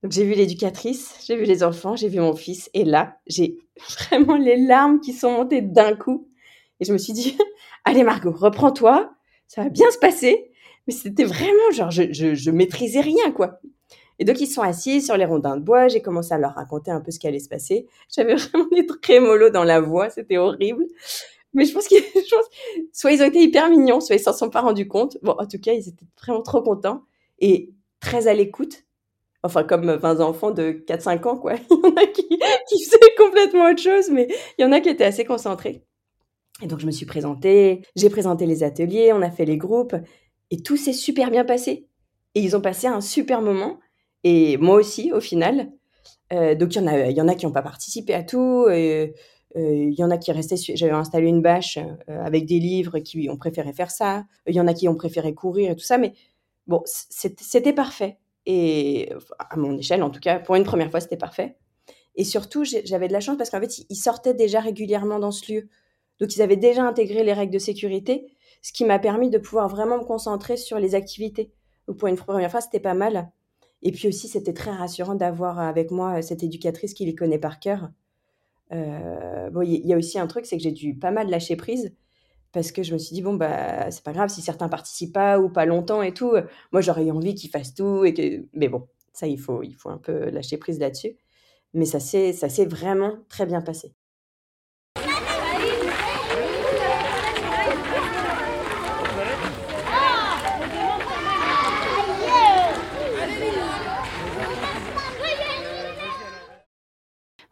[0.04, 3.58] Donc j'ai vu l'éducatrice, j'ai vu les enfants, j'ai vu mon fils et là j'ai
[4.08, 6.28] vraiment les larmes qui sont montées d'un coup
[6.78, 7.36] et je me suis dit
[7.84, 9.12] allez Margot reprends-toi,
[9.46, 10.50] ça va bien se passer.
[10.86, 13.60] Mais c'était vraiment genre je, je, je maîtrisais rien quoi.
[14.20, 15.88] Et donc, ils sont assis sur les rondins de bois.
[15.88, 17.86] J'ai commencé à leur raconter un peu ce qui allait se passer.
[18.14, 20.10] J'avais vraiment des trémolos dans la voix.
[20.10, 20.84] C'était horrible.
[21.54, 22.04] Mais je pense qu'ils,
[22.92, 25.16] soit ils ont été hyper mignons, soit ils s'en sont pas rendus compte.
[25.22, 27.02] Bon, en tout cas, ils étaient vraiment trop contents
[27.38, 28.84] et très à l'écoute.
[29.42, 31.54] Enfin, comme 20 enfants de 4-5 ans, quoi.
[31.70, 32.28] Il y en a qui,
[32.68, 35.82] qui faisaient complètement autre chose, mais il y en a qui étaient assez concentrés.
[36.62, 39.94] Et donc, je me suis présentée, j'ai présenté les ateliers, on a fait les groupes,
[40.50, 41.86] et tout s'est super bien passé.
[42.34, 43.78] Et ils ont passé un super moment
[44.24, 45.72] et moi aussi au final.
[46.32, 48.68] Euh, donc il y en a, qui n'ont pas participé à tout.
[48.68, 49.14] Et,
[49.56, 50.56] euh, il y en a qui restaient.
[50.56, 54.24] J'avais installé une bâche euh, avec des livres qui ont préféré faire ça.
[54.46, 55.98] Il y en a qui ont préféré courir et tout ça.
[55.98, 56.12] Mais
[56.66, 58.18] bon, c'était parfait.
[58.46, 61.56] Et à mon échelle, en tout cas, pour une première fois, c'était parfait.
[62.14, 65.52] Et surtout, j'avais de la chance parce qu'en fait, ils sortaient déjà régulièrement dans ce
[65.52, 65.68] lieu.
[66.20, 68.26] Donc ils avaient déjà intégré les règles de sécurité,
[68.62, 71.50] ce qui m'a permis de pouvoir vraiment me concentrer sur les activités.
[71.88, 73.30] Donc pour une première fois, c'était pas mal.
[73.82, 77.58] Et puis aussi, c'était très rassurant d'avoir avec moi cette éducatrice qui les connaît par
[77.60, 77.90] cœur.
[78.72, 81.56] Euh, bon, il y, a aussi un truc, c'est que j'ai dû pas mal lâcher
[81.56, 81.92] prise
[82.52, 85.38] parce que je me suis dit bon bah c'est pas grave si certains participent pas
[85.38, 86.32] ou pas longtemps et tout.
[86.72, 89.74] Moi j'aurais eu envie qu'ils fassent tout et que mais bon ça il faut il
[89.74, 91.16] faut un peu lâcher prise là-dessus.
[91.74, 93.94] Mais ça s'est ça s'est vraiment très bien passé.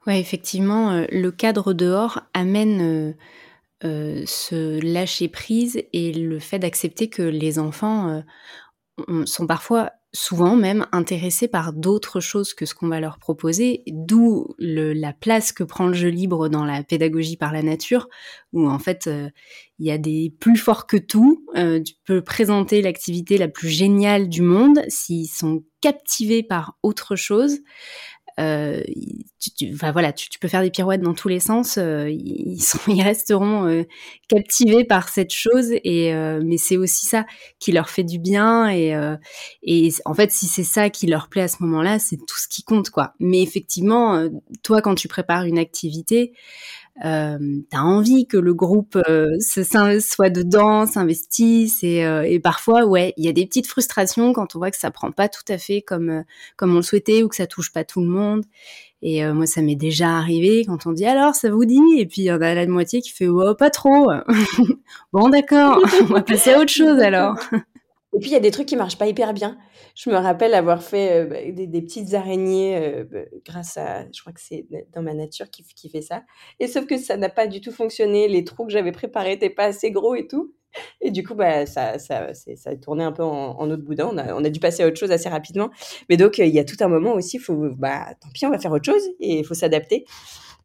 [0.08, 3.12] Ouais, effectivement, euh, le cadre dehors amène euh,
[3.84, 8.22] euh, ce lâcher prise et le fait d'accepter que les enfants
[9.26, 14.54] sont parfois, souvent même, intéressés par d'autres choses que ce qu'on va leur proposer, d'où
[14.58, 18.08] la place que prend le jeu libre dans la pédagogie par la nature,
[18.52, 19.08] où en fait
[19.78, 21.44] il y a des plus forts que tout.
[21.54, 27.58] tu peux présenter l'activité la plus géniale du monde s'ils sont captivés par autre chose
[28.38, 28.83] euh,
[29.57, 31.77] tu, voilà, tu, peux faire des pirouettes dans tous les sens.
[31.79, 33.83] Euh, ils, sont, ils resteront euh,
[34.29, 35.72] captivés par cette chose.
[35.85, 36.12] Et
[36.44, 37.27] mais c'est aussi ça
[37.59, 38.70] qui leur fait du bien.
[38.70, 38.94] Et,
[39.62, 42.48] et en fait, si c'est ça qui leur plaît à ce moment-là, c'est tout ce
[42.48, 43.14] qui compte, quoi.
[43.20, 44.29] Mais effectivement,
[44.62, 46.33] toi, quand tu prépares une activité,
[47.04, 47.38] euh,
[47.70, 53.24] t'as envie que le groupe euh, soit dedans, s'investisse et, euh, et, parfois ouais, il
[53.24, 55.80] y a des petites frustrations quand on voit que ça prend pas tout à fait
[55.80, 56.22] comme euh,
[56.56, 58.44] comme on le souhaitait ou que ça touche pas tout le monde.
[59.00, 62.22] Et moi, ça m'est déjà arrivé quand on dit alors ça vous dit et puis
[62.22, 64.11] il y en a la moitié qui fait oh pas trop.
[65.12, 67.37] bon d'accord, on va passer à autre chose alors.
[68.14, 69.58] Et puis il y a des trucs qui marchent pas hyper bien.
[69.94, 74.20] Je me rappelle avoir fait euh, bah, des, petites araignées euh, bah, grâce à, je
[74.20, 76.24] crois que c'est dans ma nature qui, fait ça.
[76.58, 78.28] Et sauf que ça n'a pas du tout fonctionné.
[78.28, 80.54] Les trous que j'avais préparés n'étaient pas assez gros et tout.
[81.00, 84.10] Et du coup, bah, ça, ça, ça a tourné un peu en, autre boudin.
[84.10, 85.70] On a, dû passer à autre chose assez rapidement.
[86.08, 88.72] Mais donc, il y a tout un moment aussi, bah, tant pis, on va faire
[88.72, 90.04] autre chose et il faut s'adapter.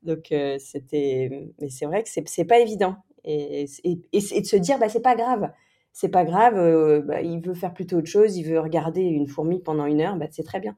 [0.03, 1.29] Donc, euh, c'était,
[1.62, 2.95] mais c'est vrai que c'est pas évident.
[3.23, 5.49] Et, et, et, de se dire, bah, c'est pas grave
[5.93, 9.27] c'est pas grave, euh, bah, il veut faire plutôt autre chose, il veut regarder une
[9.27, 10.75] fourmi pendant une heure, bah, c'est très bien.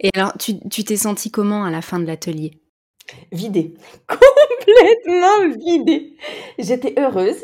[0.00, 2.60] Et alors, tu t'es senti comment à la fin de l'atelier?
[3.32, 3.74] Vidée,
[4.08, 6.16] complètement vidée.
[6.58, 7.42] J'étais heureuse,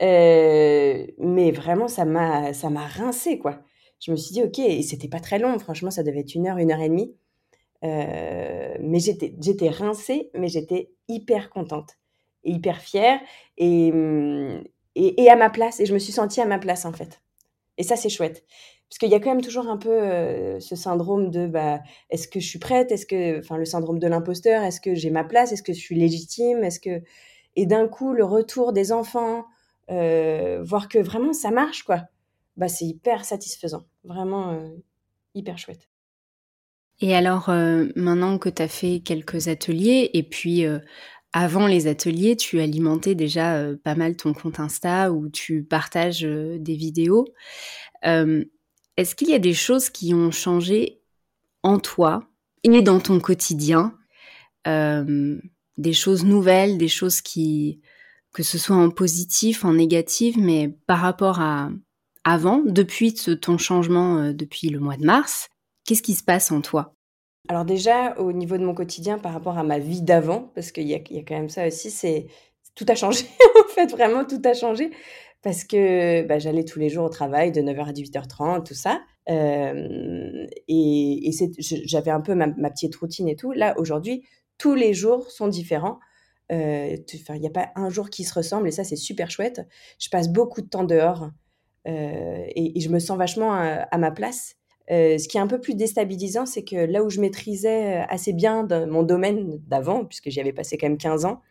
[0.00, 3.60] euh, mais vraiment, ça m'a ça m'a rincé, quoi.
[4.00, 6.46] Je me suis dit, ok, et c'était pas très long, franchement, ça devait être une
[6.46, 7.14] heure, une heure et demie.
[7.84, 11.96] Euh, mais j'étais j'étais rincée, mais j'étais hyper contente
[12.44, 13.20] et hyper fière.
[13.56, 13.92] Et,
[14.94, 15.80] et, à ma place.
[15.80, 17.20] Et je me suis sentie à ma place, en fait.
[17.76, 18.44] Et ça, c'est chouette.
[18.88, 22.26] Parce qu'il y a quand même toujours un peu euh, ce syndrome de bah, est-ce
[22.26, 22.90] que je suis prête?
[22.90, 25.52] Est-ce que, enfin, le syndrome de l'imposteur Est-ce que j'ai ma place?
[25.52, 26.64] Est-ce que je suis légitime?
[26.64, 27.02] Est-ce que.
[27.56, 29.44] Et d'un coup, le retour des enfants,
[29.90, 32.04] euh, voir que vraiment ça marche, quoi,
[32.56, 33.84] bah, c'est hyper satisfaisant.
[34.04, 34.68] Vraiment euh,
[35.34, 35.88] hyper chouette.
[37.00, 37.48] Et alors,
[37.94, 40.64] maintenant que tu as fait quelques ateliers, et puis
[41.40, 46.24] avant les ateliers, tu alimentais déjà euh, pas mal ton compte Insta où tu partages
[46.24, 47.28] euh, des vidéos.
[48.04, 48.44] Euh,
[48.96, 51.00] est-ce qu'il y a des choses qui ont changé
[51.62, 52.28] en toi
[52.64, 53.96] et dans ton quotidien
[54.66, 57.80] Des choses nouvelles, des choses qui,
[58.32, 61.70] que ce soit en positif, en négatif, mais par rapport à
[62.24, 65.48] avant, depuis ton changement depuis le mois de mars,
[65.84, 66.97] qu'est-ce qui se passe en toi?
[67.48, 70.86] Alors déjà, au niveau de mon quotidien par rapport à ma vie d'avant, parce qu'il
[70.86, 72.26] y a, quand même ça aussi, c'est
[72.74, 73.24] tout a changé
[73.64, 74.90] en fait, vraiment tout a changé
[75.42, 79.00] parce que bah, j'allais tous les jours au travail de 9h à 18h30, tout ça.
[79.30, 83.52] Euh, et, j'avais un peu ma, petite routine et tout.
[83.52, 84.24] Là, aujourd'hui,
[84.58, 86.00] tous les jours sont différents.
[86.50, 86.96] Euh,
[87.34, 89.66] il n'y a pas un jour qui se ressemble et ça, c'est super chouette.
[89.98, 91.30] Je passe beaucoup de temps dehors
[91.86, 94.57] euh, et, je me sens vachement à ma place.
[94.90, 98.06] Euh, ce qui est un peu plus déstabilisant, c'est que là où je maîtrisais euh,
[98.08, 101.42] assez bien mon domaine d'avant, puisque j'y avais passé quand même 15 ans,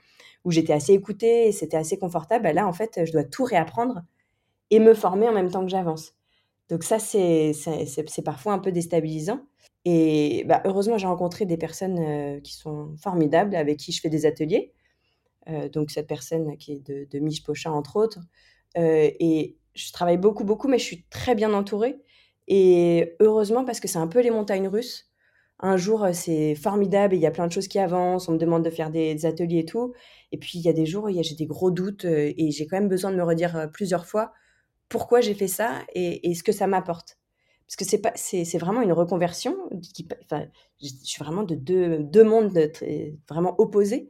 [0.44, 3.44] où j'étais assez écoutée et c'était assez confortable, bah là, en fait, je dois tout
[3.44, 4.02] réapprendre
[4.72, 6.14] et me former en même temps que j'avance.
[6.70, 7.54] Donc ça, c'est
[8.26, 9.42] parfois un peu déstabilisant.
[9.86, 14.10] Et bah, heureusement, j'ai rencontré des personnes euh, qui sont formidables, avec qui je fais
[14.10, 14.74] des ateliers.
[15.72, 18.20] donc cette personne qui est de, de Mich Pochin, entre autres.
[18.76, 21.98] et je travaille beaucoup, beaucoup, mais je suis très bien entourée.
[22.48, 25.08] Et heureusement, parce que c'est un peu les montagnes russes.
[25.60, 28.30] Un jour, euh, c'est formidable et il y a plein de choses qui avancent.
[28.30, 29.94] On me demande de faire des, ateliers et tout.
[30.32, 32.68] Et puis, il y a des jours où j'ai des gros doutes euh, et j'ai
[32.68, 34.34] quand même besoin de me redire euh, plusieurs fois
[34.90, 37.18] pourquoi j'ai fait ça et, ce que ça m'apporte.
[37.68, 39.58] Parce que c'est pas, c'est, vraiment une reconversion.
[39.94, 40.46] Qui, enfin,
[40.82, 42.58] je suis vraiment de deux, deux mondes
[43.28, 44.10] vraiment opposés.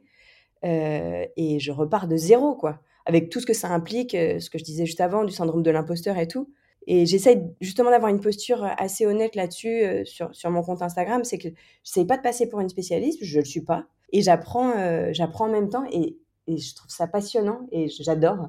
[0.62, 4.62] et je repars de zéro, quoi, avec tout ce que ça implique, ce que je
[4.62, 6.52] disais juste avant, du syndrome de l'imposteur et tout.
[6.90, 11.36] Et j'essaye justement d'avoir une posture assez honnête là-dessus sur, sur mon compte Instagram, c'est
[11.36, 11.48] que
[11.84, 14.72] j'essaye pas de passer pour une spécialiste, je le suis pas, et j'apprends,
[15.12, 16.16] j'apprends en même temps, et,
[16.48, 18.48] je trouve ça passionnant, et j'adore,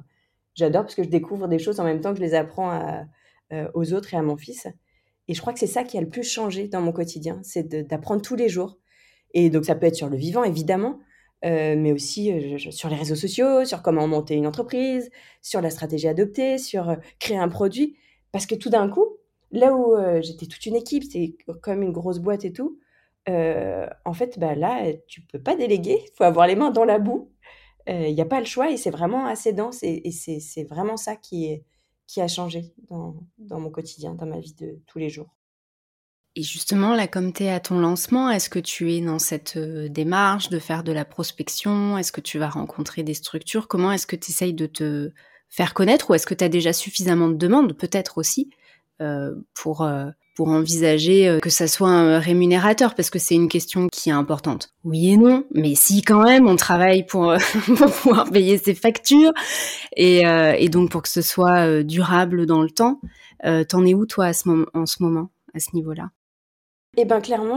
[0.54, 3.04] j'adore parce que je découvre des choses en même temps que je les apprends
[3.74, 4.66] aux autres et à mon fils.
[5.28, 7.68] Et je crois que c'est ça qui a le plus changé dans mon quotidien, c'est
[7.86, 8.78] d'apprendre tous les jours.
[9.34, 10.98] Et donc ça peut être sur le vivant, évidemment,
[11.44, 15.70] euh, mais aussi euh, sur les réseaux sociaux, sur comment monter une entreprise, sur la
[15.70, 17.96] stratégie adoptée, sur euh, créer un produit.
[18.32, 19.16] Parce que tout d'un coup,
[19.50, 22.78] là où j'étais toute une équipe, c'est comme une grosse boîte et tout,
[23.26, 26.98] en fait, bah, là, tu peux pas déléguer, il faut avoir les mains dans la
[26.98, 27.32] boue.
[27.86, 31.16] Il n'y a pas le choix et c'est vraiment assez dense et, c'est vraiment ça
[31.16, 31.62] qui
[32.06, 35.36] qui a changé dans, dans mon quotidien, dans ma vie de tous les jours.
[36.36, 39.56] Et justement, là, comme tu es à ton lancement, est-ce que tu es dans cette
[39.56, 41.98] euh, démarche de faire de la prospection?
[41.98, 43.66] Est-ce que tu vas rencontrer des structures?
[43.66, 45.12] Comment est-ce que tu essayes de te
[45.50, 48.50] faire connaître Ou est-ce que tu as déjà suffisamment de demandes, peut-être aussi,
[49.00, 52.94] euh, pour, euh, pour envisager euh, que ça soit un rémunérateur?
[52.94, 54.72] Parce que c'est une question qui est importante.
[54.84, 57.34] Oui et non, mais si quand même on travaille pour,
[57.76, 59.32] pour pouvoir payer ses factures
[59.96, 63.00] et, et, donc pour que ce soit durable dans le temps.
[63.68, 66.10] T'en es où toi à ce en ce moment à ce niveau-là?
[66.96, 67.56] Eh ben clairement,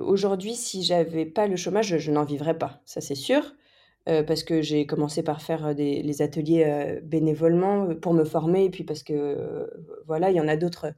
[0.00, 3.54] aujourd'hui, si j'avais pas le chômage, je, n'en vivrais pas, ça c'est sûr.
[4.04, 8.84] Parce que j'ai commencé par faire des, les ateliers bénévolement pour me former, et puis
[8.84, 9.70] parce que
[10.06, 10.94] voilà, il y en a d'autres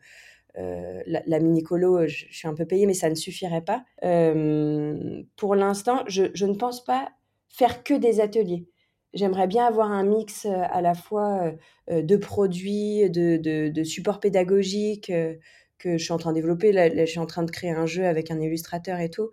[0.56, 3.84] euh, la, mini-colo, je, suis un peu payée, mais ça ne suffirait pas.
[4.04, 7.10] Euh, pour l'instant, je, ne pense pas
[7.48, 8.68] faire que des ateliers.
[9.14, 11.52] J'aimerais bien avoir un mix euh, à la fois
[11.90, 15.12] de produits, de, de, supports pédagogiques
[15.78, 16.72] que je suis en train de développer.
[16.72, 19.30] Là, je suis en train de créer un jeu avec un illustrateur et tout.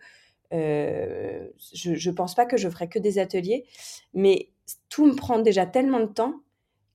[0.51, 3.65] Je ne pense pas que je ferai que des ateliers,
[4.13, 4.49] mais
[4.89, 6.41] tout me prend déjà tellement de temps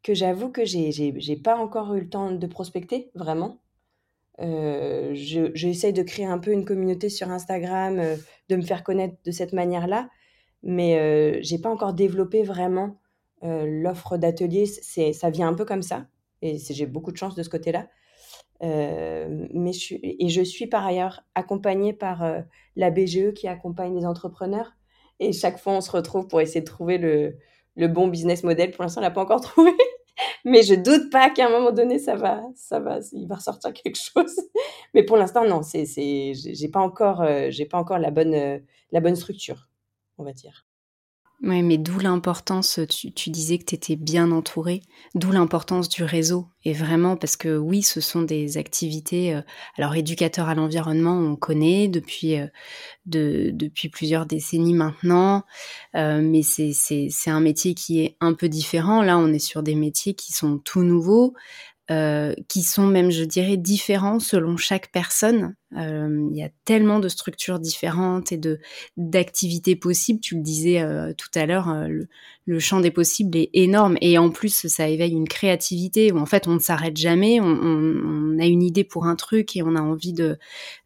[0.02, 3.60] que j'avoue que j'ai pas encore eu le temps de prospecter, vraiment.
[4.40, 8.16] Euh, J'essaye de créer un peu une communauté sur Instagram, euh,
[8.48, 10.08] de me faire connaître de cette manière-là,
[10.62, 13.00] mais euh, j'ai pas encore développé vraiment
[13.42, 14.66] euh, l'offre d'atelier.
[14.66, 16.06] Ça vient un peu comme ça,
[16.42, 17.88] et j'ai beaucoup de chance de ce côté-là.
[18.62, 22.24] Mais je suis, et je suis par ailleurs accompagnée par
[22.76, 24.72] la BGE qui accompagne les entrepreneurs.
[25.20, 27.36] Et chaque fois, on se retrouve pour essayer de trouver le,
[27.76, 28.70] le bon business model.
[28.70, 29.72] Pour l'instant, on l'a pas encore trouvé
[30.44, 33.72] mais je doute pas qu'à un moment donné ça va ça va il va ressortir
[33.72, 34.36] quelque chose
[34.94, 38.34] mais pour l'instant non c'est c'est j'ai pas encore euh, j'ai pas encore la bonne
[38.34, 38.58] euh,
[38.92, 39.68] la bonne structure
[40.18, 40.65] on va dire
[41.42, 44.81] oui, mais d'où l'importance, tu, disais que tu étais bien entouré,
[45.14, 46.46] d'où l'importance du réseau.
[46.64, 49.42] Et vraiment, parce que oui, ce sont des activités, euh,
[49.77, 52.46] alors éducateur à l'environnement, on connaît depuis, euh,
[53.05, 55.44] de, depuis plusieurs décennies maintenant,
[55.94, 59.03] euh, mais c'est un métier qui est un peu différent.
[59.03, 61.35] Là, on est sur des métiers qui sont tout nouveaux,
[62.49, 65.55] qui sont même, je dirais, différents selon chaque personne.
[65.76, 68.61] Euh, il y a tellement de structures différentes et de
[68.96, 70.20] d'activités possibles.
[70.20, 72.07] Tu le disais euh, tout à l'heure, le,
[72.46, 76.26] le, champ des possibles est énorme et en plus, ça éveille une créativité où en
[76.26, 77.40] fait, on ne s'arrête jamais.
[77.40, 80.38] On, a une idée pour un truc et on a envie de,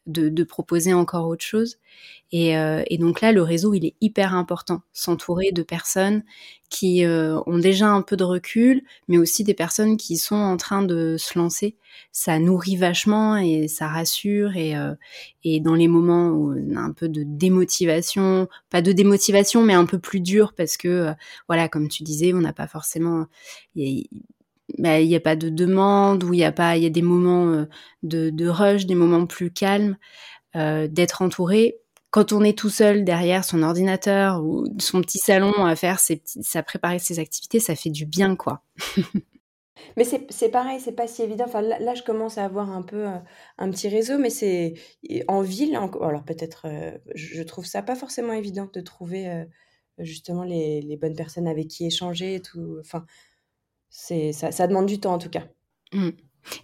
[0.06, 1.78] de, proposer encore autre chose.
[2.32, 4.82] Et, euh, donc là, le réseau, il est hyper important.
[4.92, 6.22] S'entourer de personnes
[6.68, 10.56] qui euh, ont déjà un peu de recul, mais aussi des personnes qui sont en
[10.56, 11.76] train de se lancer.
[12.12, 14.56] Ça nourrit vachement et ça rassure.
[14.76, 14.94] Euh,
[15.44, 19.74] et dans les moments où on a un peu de démotivation, pas de démotivation, mais
[19.74, 21.12] un peu plus dur parce que, euh,
[21.48, 23.26] voilà, comme tu disais, on n'a pas forcément...
[23.74, 24.06] il
[24.78, 27.02] bah, n'y a pas de demande ou il y a pas il y a des
[27.02, 27.66] moments
[28.04, 29.96] de, de rush des moments plus calmes
[30.56, 31.80] euh, d'être entouré
[32.10, 36.22] quand on est tout seul derrière son ordinateur ou son petit salon à faire ses
[36.54, 38.62] à préparer ses activités, ça fait du bien, quoi.
[39.96, 41.44] mais c'est pareil, c'est pas si évident.
[41.46, 43.16] Enfin, là, je commence à avoir un peu euh,
[43.58, 44.74] un petit réseau, mais c'est
[45.28, 45.76] en ville.
[45.76, 49.44] alors peut-être, euh, je trouve ça pas forcément évident de trouver euh,
[49.98, 52.78] justement les, les, bonnes personnes avec qui échanger et tout.
[52.80, 53.04] Enfin,
[53.88, 55.44] c'est ça, ça demande du temps en tout cas.
[55.92, 56.10] Mmh.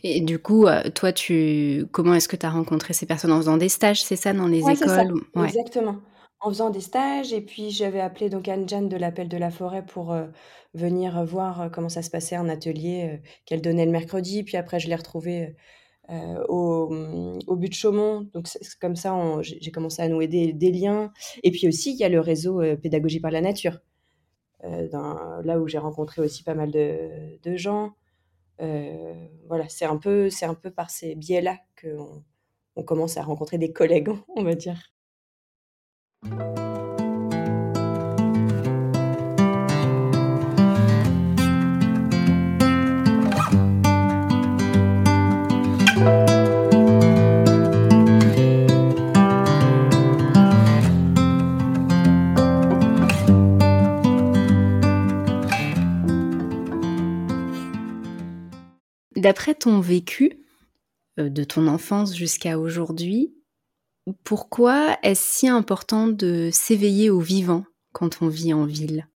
[0.02, 3.32] Et du coup, toi, tu comment est-ce que tu as rencontré ces personnes?
[3.32, 5.44] En faisant des stages, c'est ça, dans les ouais, écoles ouais.
[5.44, 6.00] Exactement.
[6.46, 9.84] En faisant des stages, et puis j'avais appelé donc Anne-Jeanne de l'Appel de la Forêt
[9.84, 10.28] pour euh,
[10.74, 14.44] venir voir euh, comment ça se passait un atelier qu'elle donnait le mercredi.
[14.44, 15.56] Puis après, je l'ai retrouvée
[16.08, 18.28] au, mm, au, but de Chaumont.
[18.32, 21.12] Donc, c'est comme ça, j'ai commencé à nouer des, des, liens.
[21.42, 23.80] Et puis aussi, il y a le réseau Pédagogie par la nature,
[24.62, 27.96] là où j'ai rencontré aussi pas mal de, gens.
[28.60, 29.14] Euh,
[29.48, 32.22] voilà, c'est un peu, c'est un peu par ces biais-là qu'on
[32.76, 34.95] on commence à rencontrer des collègues, on va dire.
[59.26, 60.38] D'après ton vécu,
[61.18, 63.35] euh, de ton enfance jusqu'à aujourd'hui,
[64.24, 69.08] pourquoi est-ce si important de s'éveiller au vivant quand on vit en ville?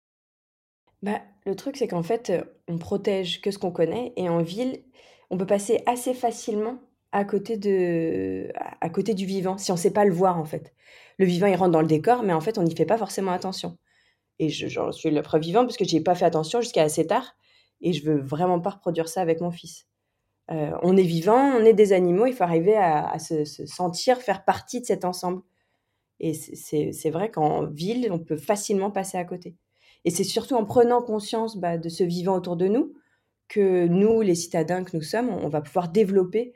[1.02, 2.32] Bah, Le truc, c'est qu'en fait,
[2.67, 4.84] on protège que ce qu'on connaît, et en ville,
[5.30, 6.80] on peut passer assez facilement
[7.12, 10.45] à côté, de, à côté du vivant, si on ne sait pas le voir, en
[10.45, 10.73] fait.
[11.17, 13.32] Le vivant, il rentre dans le décor, mais en fait, on n'y fait pas forcément
[13.32, 13.78] attention.
[14.39, 16.84] Et j'en suis la preuve vivante, parce que je n'y ai pas fait attention jusqu'à
[16.84, 17.38] assez tard,
[17.82, 19.88] et je veux vraiment pas reproduire ça avec mon fils.
[20.52, 24.46] Euh, on est vivant, on est des animaux, il faut arriver à, se, sentir faire
[24.46, 25.42] partie de cet ensemble.
[26.20, 29.56] Et c'est vrai qu'en ville, on peut facilement passer à côté.
[30.06, 32.94] Et c'est surtout en prenant conscience bah, de ce vivant autour de nous
[33.48, 36.54] que nous, les citadins que nous sommes, on va pouvoir développer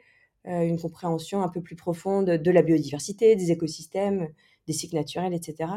[0.47, 4.27] euh, une compréhension un peu plus profonde de la biodiversité, des écosystèmes,
[4.67, 5.71] des cycles naturels, etc.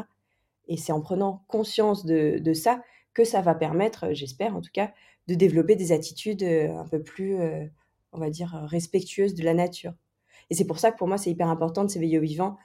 [0.67, 4.93] Et c'est en prenant conscience de, ça que ça va permettre, j'espère en tout cas,
[5.27, 7.37] de développer des attitudes euh, un peu plus,
[8.11, 9.93] on va dire, respectueuses de la nature.
[10.49, 12.57] Et c'est pour ça que pour moi, c'est hyper important de s'éveiller au vivant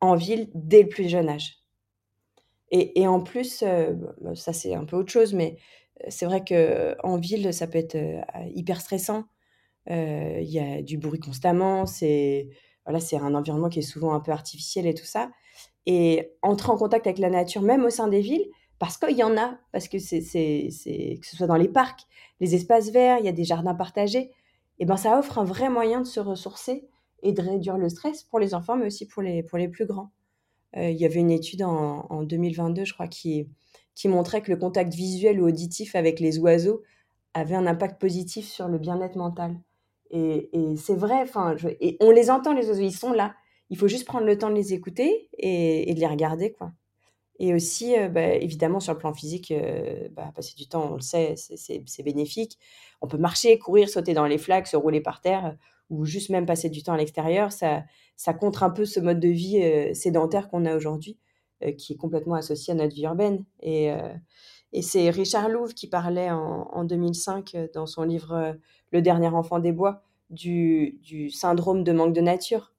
[0.00, 1.58] en ville dès le plus jeune âge.
[2.70, 3.64] Et, en plus,
[4.20, 5.56] bah, ça c'est un peu autre chose, mais
[6.08, 7.96] c'est vrai qu'en ville, ça peut être
[8.54, 9.24] hyper stressant.
[9.88, 12.50] Il y a du bruit constamment, c'est
[12.84, 15.30] voilà, un environnement qui est souvent un peu artificiel et tout ça.
[15.86, 18.46] Et entrer en contact avec la nature, même au sein des villes,
[18.78, 22.02] parce qu'il y en a, parce que c'est, que ce soit dans les parcs,
[22.40, 24.30] les espaces verts, il y a des jardins partagés,
[24.78, 26.88] et ben ça offre un vrai moyen de se ressourcer
[27.22, 29.86] et de réduire le stress pour les enfants, mais aussi pour les, pour les plus
[29.86, 30.12] grands.
[30.76, 33.48] il y avait une étude en, en 2022, je crois, qui,
[33.98, 36.82] qui montrait que le contact visuel ou auditif avec les oiseaux
[37.34, 39.58] avait un impact positif sur le bien-être mental.
[40.10, 43.34] Et, c'est vrai, enfin, et on les entend, les oiseaux, ils sont là.
[43.70, 46.70] Il faut juste prendre le temps de les écouter et, de les regarder, quoi.
[47.38, 50.94] Et aussi, euh, bah, évidemment, sur le plan physique, euh, bah, passer du temps, on
[50.96, 52.58] le sait, c'est bénéfique.
[53.00, 55.56] On peut marcher, courir, sauter dans les flaques, se rouler par terre,
[55.90, 57.52] ou juste même passer du temps à l'extérieur.
[57.52, 57.84] Ça,
[58.16, 61.18] ça contre un peu ce mode de vie euh, sédentaire qu'on a aujourd'hui.
[61.76, 63.44] Qui est complètement associé à notre vie urbaine.
[63.60, 63.90] Et,
[64.80, 68.56] c'est Richard Louv qui parlait en, 2005 euh, dans son livre
[68.92, 72.72] Le dernier enfant des bois du syndrome de manque de nature.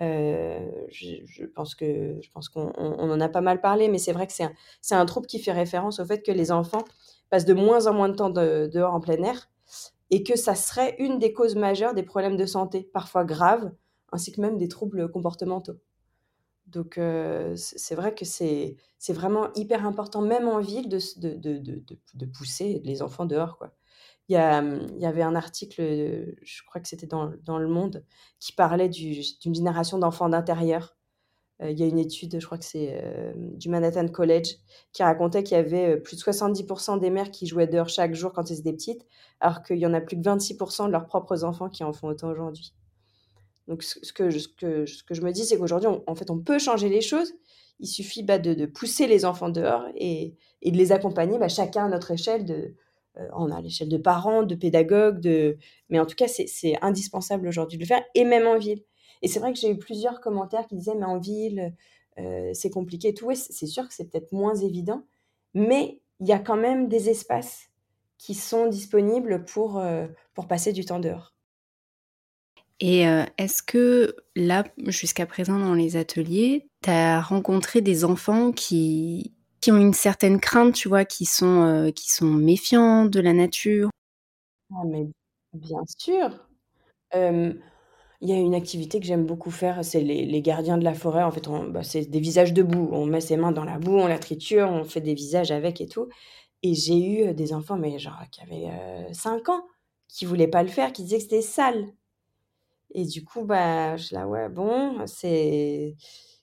[0.00, 4.26] Je, pense que je pense qu'on on en a pas mal parlé, mais c'est vrai
[4.26, 4.52] que c'est un,
[5.00, 6.84] un trouble qui fait référence au fait que les enfants
[7.28, 9.50] passent de moins en moins de temps dehors en plein air
[10.10, 13.72] et que ça serait une des causes majeures des problèmes de santé, parfois graves,
[14.12, 15.78] ainsi que même des troubles comportementaux.
[16.66, 18.76] Donc, euh, c'est vrai que c'est
[19.08, 21.84] vraiment hyper important, même en ville, de, de, de,
[22.14, 23.58] de, pousser les enfants dehors.
[23.58, 23.72] Quoi.
[24.30, 25.82] Il, y avait un article,
[26.40, 28.04] je crois que c'était dans, Le Monde,
[28.38, 30.96] qui parlait d'une génération d'enfants d'intérieur.
[31.60, 34.54] Euh, il y a une étude, je crois que c'est euh, du Manhattan College,
[34.92, 38.32] qui racontait qu'il y avait plus de 70% des mères qui jouaient dehors chaque jour
[38.32, 39.04] quand elles étaient petites,
[39.40, 42.06] alors qu'il y en a plus que 26% de leurs propres enfants qui en font
[42.06, 42.72] autant aujourd'hui.
[43.66, 46.38] Donc, ce que, ce que, ce que je me dis, c'est qu'aujourd'hui, en fait, on
[46.38, 47.32] peut changer les choses.
[47.80, 51.88] Il suffit bah, de, pousser les enfants dehors et, de les accompagner, bah, chacun à
[51.88, 52.44] notre échelle.
[52.44, 52.74] De, euh,
[53.32, 55.58] on a l'échelle de parents, de pédagogues, de...
[55.88, 58.82] mais en tout cas, c'est indispensable aujourd'hui de le faire, et même en ville.
[59.22, 61.74] Et c'est vrai que j'ai eu plusieurs commentaires qui disaient, mais en ville,
[62.18, 63.30] euh, c'est compliqué et tout.
[63.34, 65.04] c'est sûr que c'est peut-être moins évident,
[65.54, 67.70] mais il y a quand même des espaces
[68.18, 71.34] qui sont disponibles pour, euh, pour passer du temps dehors.
[72.80, 78.52] Et euh, est-ce que là, jusqu'à présent dans les ateliers, tu as rencontré des enfants
[78.52, 81.90] qui, qui ont une certaine crainte, tu vois, qui sont, euh,
[82.22, 83.90] méfiants de la nature
[84.72, 85.08] ah, mais
[85.52, 86.46] bien sûr.
[88.22, 91.22] Il y a une activité que j'aime beaucoup faire, c'est les, gardiens de la forêt.
[91.22, 92.88] En fait, bah, c'est des visages debout.
[92.92, 95.80] On met ses mains dans la boue, on la triture, on fait des visages avec
[95.80, 96.08] et tout.
[96.62, 96.98] Et j'ai
[97.30, 99.64] eu des enfants, mais genre qui avaient 5 ans,
[100.08, 101.86] qui voulaient pas le faire, qui disaient que c'était sale.
[102.94, 105.96] Et du coup, bah, je là, ouais, bon, c'est.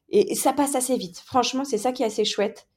[0.09, 1.19] Et, ça passe assez vite.
[1.19, 2.67] Franchement, c'est ça qui est assez chouette.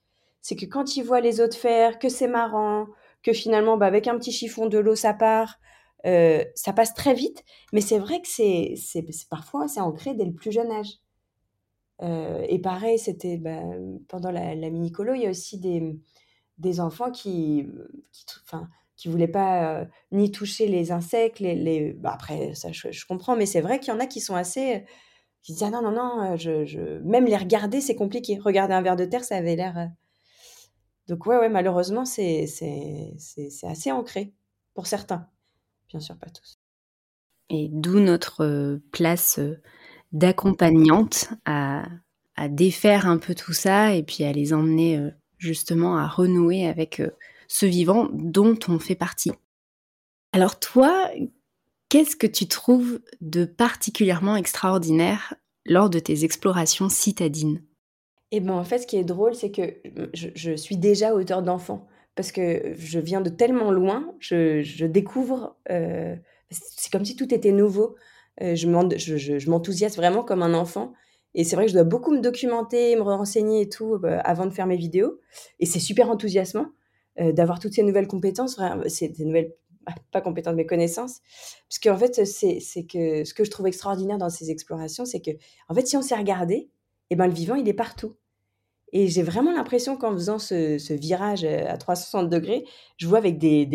[0.42, 2.86] C'est que quand ils voient les autres faire, que c'est marrant,
[3.22, 5.58] que finalement, bah, avec un petit chiffon de l'eau, ça part,
[6.06, 7.44] euh, ça passe très vite.
[7.72, 10.98] Mais c'est vrai que c'est, c'est, parfois, c'est ancré dès le plus jeune âge.
[12.02, 13.60] Euh, et pareil, c'était bah,
[14.08, 15.98] pendant la, la mini-colo, il y a aussi des,
[16.58, 17.66] des enfants qui,
[18.12, 21.92] qui enfin, qui voulaient pas euh, ni toucher les insectes, les, les...
[21.92, 24.84] Bah, après ça je, comprends, mais c'est vrai qu'il y en a qui sont assez,
[25.42, 26.98] qui disent ah non non non, je, je...
[27.00, 28.38] même les regarder c'est compliqué.
[28.38, 29.90] Regarder un verre de terre, ça avait l'air.
[31.08, 32.46] Donc ouais ouais malheureusement c'est
[33.62, 34.32] assez ancré
[34.74, 35.28] pour certains,
[35.88, 36.58] bien sûr pas tous.
[37.48, 39.40] Et d'où notre place
[40.12, 41.84] d'accompagnante à,
[42.36, 47.02] à défaire un peu tout ça et puis à les emmener justement à renouer avec
[47.48, 49.32] ce vivant dont on fait partie.
[50.32, 51.10] Alors toi,
[51.90, 55.34] Qu'est-ce que tu trouves de particulièrement extraordinaire
[55.66, 57.64] lors de tes explorations citadines?
[58.32, 59.80] Eh ben, en fait, ce qui est drôle, c'est que
[60.14, 65.56] je, suis déjà auteur d'enfants parce que je viens de tellement loin, je, découvre.
[65.70, 66.14] Euh,
[66.50, 67.96] c'est comme si tout était nouveau.
[68.42, 70.92] Euh, je m'enthousiasme vraiment comme un enfant.
[71.34, 74.46] Et c'est vrai que je dois beaucoup me documenter, me renseigner et tout euh, avant
[74.46, 75.20] de faire mes vidéos.
[75.60, 76.66] Et c'est super enthousiasmant
[77.18, 78.58] d'avoir toutes ces nouvelles compétences.
[78.58, 79.52] Des nouvelles
[80.12, 81.20] pas compétente, mais connaissances.
[81.68, 85.30] Parce qu'en fait, c'est que ce que je trouve extraordinaire dans ces explorations, c'est que,
[85.68, 86.70] en fait, si on s'est regardé,
[87.10, 88.16] eh ben, le vivant, il est partout.
[88.92, 92.64] Et j'ai vraiment l'impression qu'en faisant ce, virage euh, à 360 degrés,
[92.96, 93.66] je vois avec des,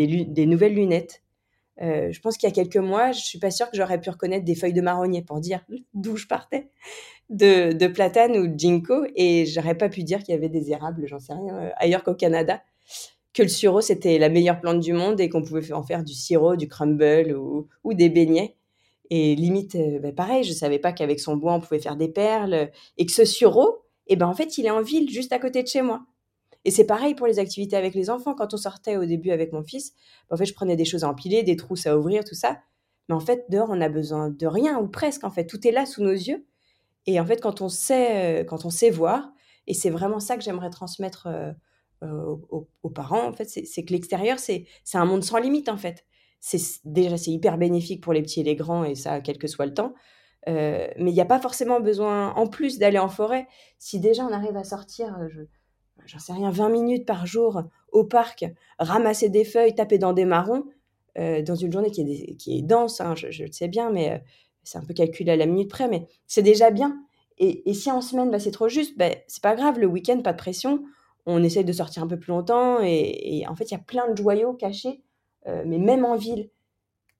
[0.46, 1.22] nouvelles lunettes.
[1.82, 4.08] Euh, je pense qu'il y a quelques mois, je suis pas sûre que j'aurais pu
[4.08, 5.64] reconnaître des feuilles de marronnier pour dire
[5.94, 6.68] d'où je partais,
[7.30, 11.06] de, platane ou de ginkgo, et j'aurais pas pu dire qu'il y avait des érables,
[11.06, 12.62] j'en sais rien, euh, ailleurs qu'au Canada
[13.34, 16.14] que le sureau, c'était la meilleure plante du monde et qu'on pouvait en faire du
[16.14, 18.56] sirop, du crumble ou, des beignets.
[19.10, 22.70] Et limite, bah, pareil, je savais pas qu'avec son bois, on pouvait faire des perles.
[22.96, 25.62] Et que ce sureau, eh ben, en fait, il est en ville, juste à côté
[25.62, 26.06] de chez moi.
[26.64, 28.34] Et c'est pareil pour les activités avec les enfants.
[28.34, 29.92] Quand on sortait au début avec mon fils,
[30.28, 32.58] bah, en fait, je prenais des choses à empiler, des trousses à ouvrir, tout ça.
[33.08, 35.46] Mais en fait, dehors, on a besoin de rien, ou presque, en fait.
[35.46, 36.44] Tout est là sous nos yeux.
[37.06, 39.32] Et en fait, quand on sait, euh, quand on sait voir,
[39.66, 41.52] et c'est vraiment ça que j'aimerais transmettre euh,
[42.02, 42.36] euh,
[42.82, 46.04] aux, parents, en fait, c'est que l'extérieur, c'est un monde sans limite, en fait.
[46.40, 49.48] C'est déjà c'est hyper bénéfique pour les petits et les grands et ça quel que
[49.48, 49.94] soit le temps.
[50.48, 53.48] Euh, mais il n'y a pas forcément besoin en plus d'aller en forêt.
[53.78, 55.42] Si déjà on arrive à sortir, euh, je,
[56.04, 58.44] j'en sais rien, 20 minutes par jour au parc,
[58.78, 60.64] ramasser des feuilles, taper dans des marrons,
[61.16, 64.22] dans une journée qui est, qui est dense, hein, je, le sais bien, mais
[64.64, 67.00] c'est un peu calculé à la minute près, mais c'est déjà bien.
[67.38, 70.32] Et, si en semaine, bah, c'est trop juste, bah, c'est pas grave, le week-end, pas
[70.32, 70.82] de pression,
[71.26, 72.80] on essaye de sortir un peu plus longtemps.
[72.82, 75.02] Et, en fait, il y a plein de joyaux cachés,
[75.46, 76.50] euh, mais même en ville.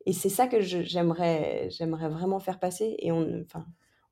[0.07, 2.97] Et c'est ça que j'aimerais, j'aimerais vraiment faire passer.
[3.01, 3.67] Et on, enfin,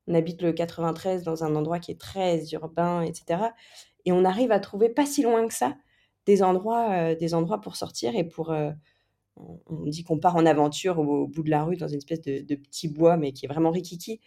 [0.07, 3.41] on habite le 93 dans un endroit qui est très urbain, etc.
[4.05, 5.75] Et on arrive à trouver pas si loin que ça
[6.25, 8.51] des endroits, euh, des endroits pour sortir et pour.
[8.51, 8.71] Euh,
[9.37, 12.39] on dit qu'on part en aventure au, bout de la rue dans une espèce de,
[12.39, 14.21] de, petit bois, mais qui est vraiment rikiki.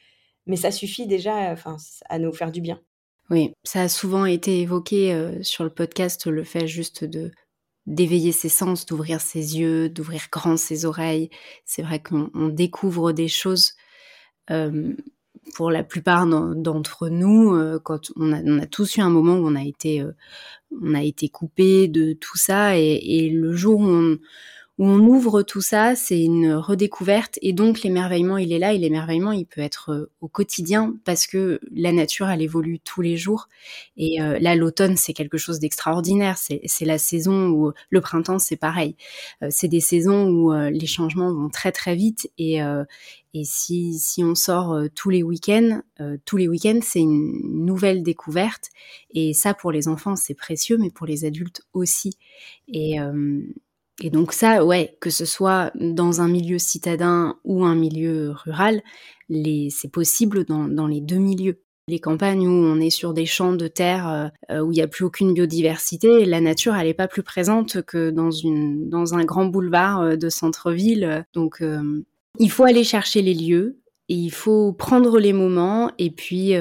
[0.47, 1.79] Mais ça suffit déjà, enfin,
[2.11, 2.79] à nous faire du bien.
[3.31, 7.31] Oui, ça a souvent été évoqué euh, sur le podcast, le fait juste de
[7.89, 11.30] d'éveiller ses sens, d'ouvrir ses yeux, d'ouvrir grand ses oreilles.
[11.64, 13.72] C'est vrai qu'on découvre des choses.
[14.51, 14.95] Euh,
[15.55, 19.57] pour la plupart d'entre nous, euh, quand on a, tous eu un moment où on
[19.57, 20.05] a été,
[20.82, 24.18] on a été coupé de tout ça, et, et le jour où on,
[24.79, 27.39] où on ouvre tout ça, c'est une redécouverte.
[27.43, 28.72] Et donc l'émerveillement il est là.
[28.72, 33.03] Et l'émerveillement il peut être euh, au quotidien parce que la nature elle évolue tous
[33.03, 33.49] les jours.
[33.97, 38.57] Et euh, là l'automne c'est quelque chose d'extraordinaire, c'est la saison où le printemps c'est
[38.57, 38.95] pareil,
[39.43, 42.31] euh, c'est des saisons où les changements vont très très vite.
[42.39, 42.59] Et,
[43.35, 45.83] et si, si on sort tous les week-ends,
[46.24, 48.70] tous les week-ends c'est une nouvelle découverte.
[49.11, 52.14] Et ça pour les enfants c'est précieux mais pour les adultes aussi.
[52.68, 52.99] Et
[54.03, 58.82] et donc ça, ouais, que ce soit dans un milieu citadin ou un milieu rural,
[59.70, 61.61] c'est possible dans, les deux milieux.
[61.88, 64.88] Les campagnes où on est sur des champs de terre euh, où il n'y a
[64.88, 70.03] plus aucune biodiversité, la nature elle n'est pas plus présente que dans, un grand boulevard
[70.03, 71.24] euh, de centre-ville.
[71.32, 72.05] Donc euh,
[72.38, 73.80] il faut aller chercher les lieux
[74.11, 76.53] et il faut prendre les moments et puis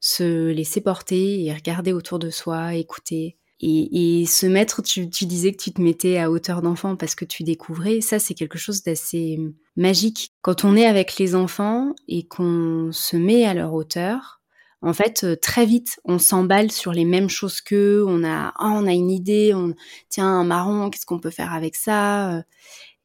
[0.00, 3.36] se laisser porter et regarder autour de soi, écouter.
[3.60, 7.42] Et, se mettre, tu, disais que tu te mettais à hauteur d'enfant parce que tu
[7.42, 9.38] découvrais, ça c'est quelque chose d'assez
[9.76, 10.32] magique.
[10.42, 14.42] Quand on est avec les enfants et qu'on se met à leur hauteur,
[14.82, 18.66] en fait, euh, très vite, on s'emballe sur les mêmes choses qu'eux, on a, oh,
[18.66, 19.74] on a une idée, on,
[20.10, 22.44] tiens, un marron, qu'est-ce qu'on peut faire avec ça?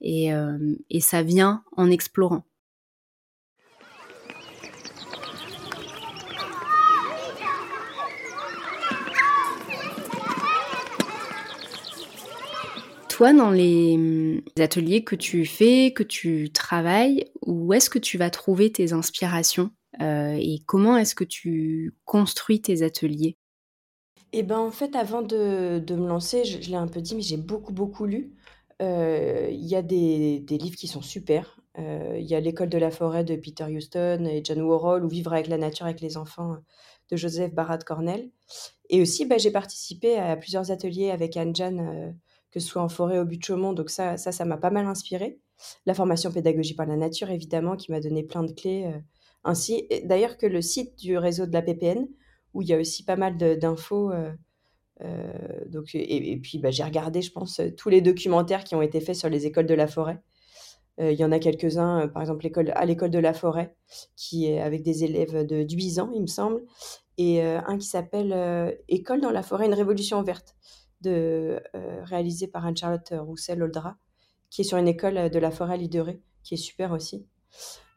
[0.02, 0.58] Et, euh,
[0.90, 2.44] et ça vient en explorant.
[13.30, 18.72] Dans les ateliers que tu fais, que tu travailles, où est-ce que tu vas trouver
[18.72, 23.38] tes inspirations euh, et comment est-ce que tu construis tes ateliers?
[24.34, 27.38] Eh ben, en fait, avant de, me lancer, je, l'ai un peu dit, mais j'ai
[27.38, 28.34] beaucoup, beaucoup lu.
[28.82, 31.60] Euh, il y a des, livres qui sont super.
[31.78, 35.10] Euh, il y a L'école de la forêt de Peter Houston et John Warhol ou
[35.10, 36.58] Vivre avec la nature avec les enfants
[37.12, 38.32] de Joseph Barat Cornell.
[38.90, 42.16] Et aussi, bah, j'ai participé à plusieurs ateliers avec Anne-Jeanne
[42.52, 43.74] que ce soit en forêt au but de Chaumont.
[43.74, 45.40] Donc ça, ça, ça m'a pas mal inspiré.
[45.86, 48.86] La formation pédagogie par la nature, évidemment, qui m'a donné plein de clés.
[48.86, 49.00] Euh,
[49.44, 52.08] ainsi, d'ailleurs que le site du réseau de la PPN,
[52.54, 54.12] où il y a aussi pas mal d'infos.
[54.12, 54.32] Euh,
[55.04, 59.16] euh, et, puis, bah, j'ai regardé, je pense, tous les documentaires qui ont été faits
[59.16, 60.22] sur les écoles de la forêt.
[61.00, 63.76] il y en a quelques-uns, par exemple à l'école de la forêt,
[64.16, 66.62] qui est avec des élèves de Duisan, il me semble,
[67.18, 70.56] et un qui s'appelle École dans la forêt, une révolution verte,
[71.02, 71.62] de,
[72.04, 73.98] réalisé par Anne-Charlotte Roussel-Oldra,
[74.50, 75.78] qui est sur une école de la forêt à
[76.44, 77.26] qui est super aussi.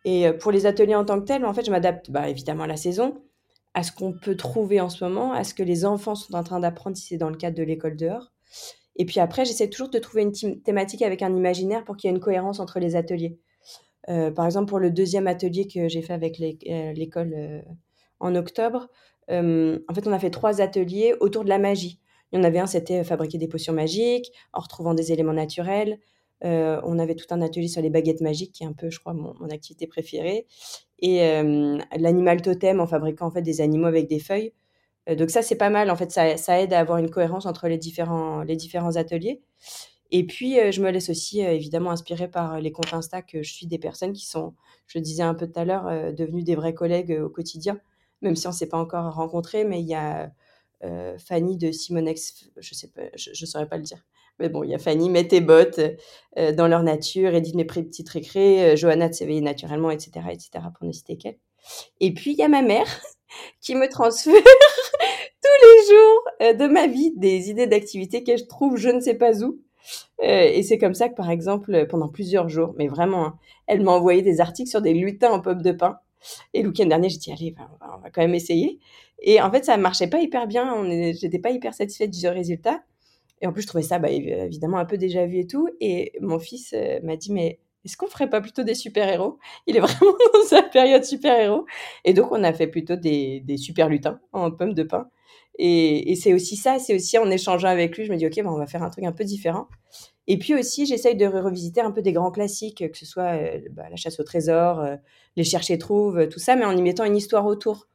[0.05, 2.67] Et pour les ateliers en tant que tels, en fait, je m'adapte bah, évidemment à
[2.67, 3.23] la saison,
[3.75, 6.45] à ce qu'on peut trouver en ce moment, à ce que les enfants sont en
[6.45, 8.33] train d'apprendre si c'est dans le cadre de l'école dehors.
[8.97, 12.13] Et puis après, j'essaie toujours de trouver une thématique avec un imaginaire pour qu'il y
[12.13, 13.39] ait une cohérence entre les ateliers.
[14.09, 17.63] Euh, par exemple, pour le deuxième atelier que j'ai fait avec euh, l'école euh,
[18.21, 18.89] en octobre,
[19.29, 21.99] en fait, on a fait trois ateliers autour de la magie.
[22.35, 26.01] Il y en avait un, c'était fabriquer des potions magiques en retrouvant des éléments naturels.
[26.43, 29.15] on avait tout un atelier sur les baguettes magiques, qui est un peu, je crois,
[29.15, 30.47] mon, activité préférée.
[30.99, 31.21] Et
[31.97, 34.53] l'animal totem en fabriquant en fait des animaux avec des feuilles.
[35.07, 35.91] donc ça, c'est pas mal.
[35.93, 39.41] En fait, ça, ça, aide à avoir une cohérence entre les différents, les différents ateliers.
[40.11, 43.69] Et puis, je me laisse aussi évidemment inspirer par les comptes Insta que je suis
[43.69, 44.55] des personnes qui sont,
[44.89, 47.79] je le disais un peu tout à l'heure, devenues des vrais collègues au quotidien,
[48.23, 49.65] même si on ne s'est pas encore rencontrés.
[49.65, 50.33] Mais il y a
[51.19, 52.91] Fanny de Simonex, je sais
[53.47, 54.05] saurais pas le dire.
[54.39, 55.81] Mais bon, il y a Fanny, met tes bottes
[56.37, 60.93] dans leur nature, Edith, mes petites récré, Johanna de s'éveiller naturellement, etc., etc., pour ne
[60.93, 61.39] citer qu'elle.
[62.01, 62.89] Et puis, il y a ma mère
[63.61, 64.35] qui me transfère
[65.43, 69.15] tous les jours de ma vie des idées d'activités que je trouve je ne sais
[69.15, 69.61] pas où.
[70.23, 73.83] Euh, et c'est comme ça que, par exemple, pendant plusieurs jours, mais vraiment, hein, elle
[73.83, 75.99] m'a envoyé des articles sur des lutins en pomme de pain.
[76.55, 78.79] Et le week-end dernier, j'ai dit, allez, on va, quand même essayer.
[79.27, 80.85] Et en fait, ça marchait pas hyper bien.
[81.13, 82.83] J'étais pas hyper satisfaite du résultat.
[83.41, 85.69] Et en plus, je trouvais ça, bah, évidemment, un peu déjà vu et tout.
[85.81, 89.39] Et mon fils euh, m'a dit, mais est-ce qu'on ferait pas plutôt des super-héros?
[89.67, 91.65] Il est vraiment dans sa période super-héros.
[92.05, 95.09] Et donc, on a fait plutôt des, super lutins en pommes de pain.
[95.59, 98.47] Et, c'est aussi ça, c'est aussi en échangeant avec lui, je me dis, OK, ben,
[98.47, 99.69] on va faire un truc un peu différent.
[100.27, 103.61] Et puis aussi, j'essaye de revisiter un peu des grands classiques, que ce soit euh,
[103.71, 104.97] bah, la chasse au trésor, euh,
[105.37, 107.89] les chercher trouve, tout ça, mais en y mettant une histoire autour.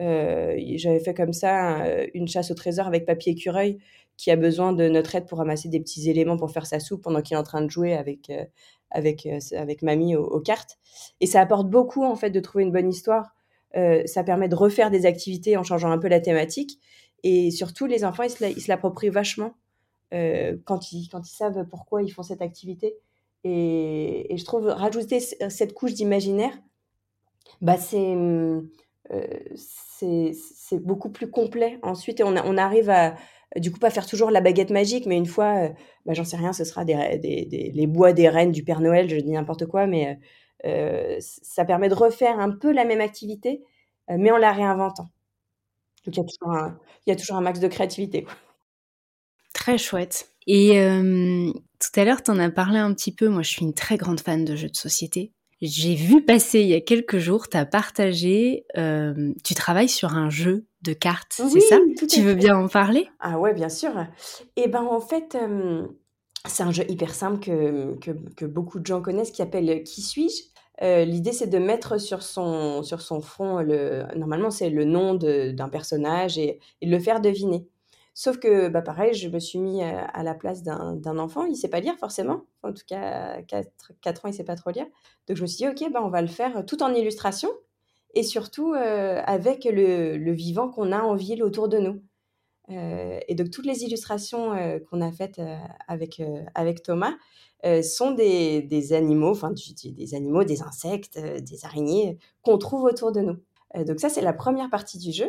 [0.00, 1.84] Euh, j'avais fait comme ça
[2.14, 3.78] une chasse au trésor avec papier écureuil
[4.16, 7.02] qui a besoin de notre aide pour ramasser des petits éléments pour faire sa soupe
[7.02, 8.30] pendant qu'il est en train de jouer avec,
[8.90, 9.26] avec,
[9.56, 10.78] avec mamie aux, cartes.
[11.20, 13.34] Et ça apporte beaucoup en fait de trouver une bonne histoire.
[13.74, 16.78] ça permet de refaire des activités en changeant un peu la thématique.
[17.22, 19.54] Et surtout, les enfants, ils se l'approprient vachement
[20.12, 22.96] euh, quand, ils, quand ils savent pourquoi ils font cette activité.
[23.44, 26.56] Et, je trouve rajouter cette couche d'imaginaire,
[27.60, 28.68] bah euh, c'est
[29.56, 32.20] c'est beaucoup plus complet ensuite.
[32.20, 33.14] Et on, arrive à,
[33.56, 35.68] du coup, pas faire toujours la baguette magique, mais une fois, euh,
[36.06, 37.18] bah, j'en sais rien, ce sera des,
[37.74, 40.18] les bois des reines du Père Noël, je dis n'importe quoi, mais
[41.20, 43.62] ça permet de refaire un peu la même activité,
[44.08, 45.10] mais en la réinventant.
[46.06, 48.26] Donc il y a toujours un max de créativité.
[49.54, 50.32] Très chouette.
[50.46, 50.72] Et
[51.82, 53.28] tout à l'heure, tu en as parlé un petit peu.
[53.28, 55.32] Moi, je suis une très grande fan de jeux de société.
[55.62, 60.28] J'ai vu passer il y a quelques jours, tu as partagé, tu travailles sur un
[60.28, 61.78] jeu de cartes, c'est ça?
[62.10, 63.08] Tu veux bien en parler?
[63.20, 63.96] Ah ouais, bien sûr.
[64.56, 65.36] Et eh ben en fait,
[66.46, 70.02] c'est un jeu hyper simple que, que, que, beaucoup de gens connaissent qui s'appelle Qui
[70.02, 70.52] suis-je?
[70.82, 75.14] Euh, l'idée, c'est de mettre sur son, sur son front, le, normalement, c'est le nom
[75.14, 77.68] d'un personnage et, de le faire deviner.
[78.14, 81.44] Sauf que, bah, pareil, je me suis mis à, la place d'un enfant.
[81.44, 82.42] Il sait pas lire forcément.
[82.62, 84.86] En tout cas, 4, 4 ans, il sait pas trop lire.
[85.26, 87.50] Donc, je me suis dit, OK, bah, on va le faire tout en illustration
[88.14, 92.02] et surtout euh, avec le, le vivant qu'on a en ville autour de nous.
[92.70, 94.52] Euh, et donc, toutes les illustrations
[94.90, 95.40] qu'on a faites
[95.88, 96.22] avec,
[96.54, 97.14] avec Thomas,
[97.64, 102.82] euh, sont des, des animaux, enfin des animaux, des insectes, euh, des araignées qu'on trouve
[102.82, 103.36] autour de nous.
[103.76, 105.28] Euh, donc ça, c'est la première partie du jeu.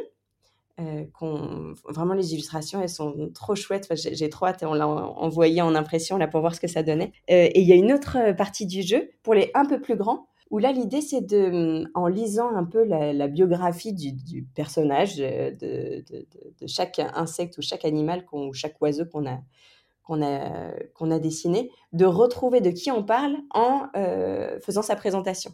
[0.77, 3.87] Vraiment les illustrations elles sont trop chouettes.
[3.95, 4.63] J'ai trop hâte.
[4.63, 7.11] On l'a envoyé en impression là pour voir ce que ça donnait.
[7.27, 10.27] Et il y a une autre partie du jeu pour les un peu plus grands
[10.49, 16.67] où là l'idée c'est de en lisant un peu la, biographie du, personnage de, de,
[16.67, 19.39] chaque insecte ou chaque animal ou chaque oiseau qu'on a
[20.03, 25.51] qu'on a, a dessiné, de retrouver de qui on parle en euh, faisant sa présentation.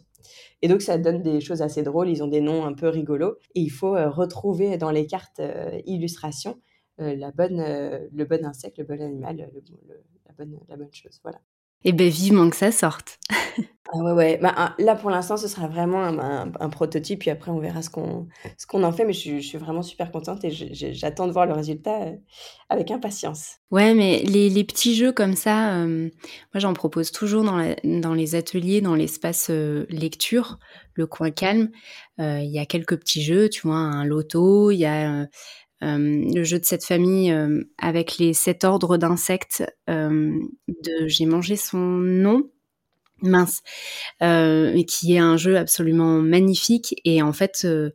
[0.62, 3.36] Et donc, ça donne des choses assez drôles, ils ont des noms un peu rigolos,
[3.54, 6.60] et il faut euh, retrouver dans les cartes euh, illustrations
[7.02, 7.64] la bonne,
[8.12, 11.18] le bon insecte, le bon animal, la, bonne, la bonne chose.
[11.22, 11.40] Voilà.
[11.82, 13.18] Eh bien, vivement que ça sorte.
[13.92, 14.38] ah ouais, ouais.
[14.40, 18.28] Bah, là, pour l'instant, ce sera vraiment un, prototype, puis après, on verra ce qu'on
[18.72, 19.04] en fait.
[19.04, 22.16] Mais je, suis vraiment super contente et j'attends de voir le résultat euh,
[22.68, 23.56] avec impatience.
[23.70, 26.08] Ouais, mais les, les petits jeux comme ça, euh,
[26.54, 30.58] moi, j'en propose toujours dans, dans les ateliers, dans l'espace euh, lecture,
[30.94, 31.70] le coin calme.
[32.18, 35.26] Il y a quelques petits jeux, tu vois, un loto, il y a
[35.80, 37.34] le jeu de cette famille
[37.78, 42.50] avec les sept ordres d'insectes de j'ai mangé son nom
[43.22, 43.62] mince,
[44.22, 46.94] euh, qui est un jeu absolument magnifique.
[47.04, 47.90] Et en fait, euh,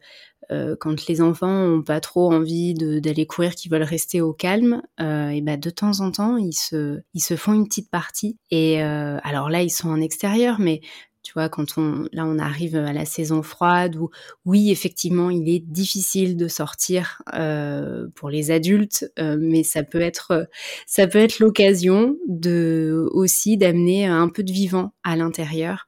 [0.52, 4.82] euh, quand les enfants ont pas trop envie d'aller courir, qui veulent rester au calme,
[5.00, 8.38] et ben de temps en temps, ils se, ils se font une petite partie.
[8.52, 10.82] Et alors là, ils sont en extérieur, mais
[11.26, 14.12] tu vois, quand on, là, on arrive à la saison froide où,
[14.46, 20.02] oui, effectivement, il est difficile de sortir euh, pour les adultes, euh, mais ça peut
[20.02, 20.48] être,
[20.86, 25.88] ça peut être l'occasion de aussi d'amener un peu de vivant à l'intérieur.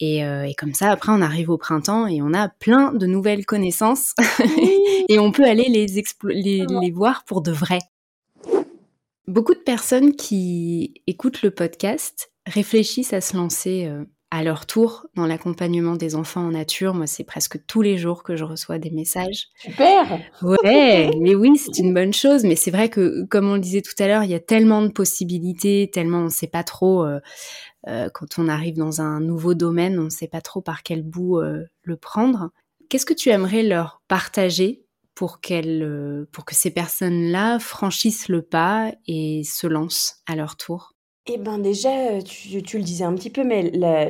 [0.00, 3.04] Et, euh, et, comme ça, après, on arrive au printemps et on a plein de
[3.04, 4.14] nouvelles connaissances
[5.10, 5.84] et on peut aller les,
[6.30, 7.80] les, les voir pour de vrai.
[9.26, 13.92] Beaucoup de personnes qui écoutent le podcast réfléchissent à se lancer
[14.30, 16.92] à leur tour dans l'accompagnement des enfants en nature.
[16.94, 19.48] Moi, c'est presque tous les jours que je reçois des messages.
[19.56, 22.44] Super Ouais, mais oui, c'est une bonne chose.
[22.44, 24.82] Mais c'est vrai que, comme on le disait tout à l'heure, il y a tellement
[24.82, 27.04] de possibilités, tellement on ne sait pas trop.
[27.06, 27.20] Euh,
[27.86, 31.02] euh, quand on arrive dans un nouveau domaine, on ne sait pas trop par quel
[31.02, 32.50] bout euh, le prendre.
[32.90, 38.92] Qu'est-ce que tu aimerais leur partager pour, qu'elles, pour que ces personnes-là franchissent le pas
[39.06, 40.94] et se lancent à leur tour?
[41.30, 44.08] Eh ben déjà, tu, le disais un petit peu, mais la,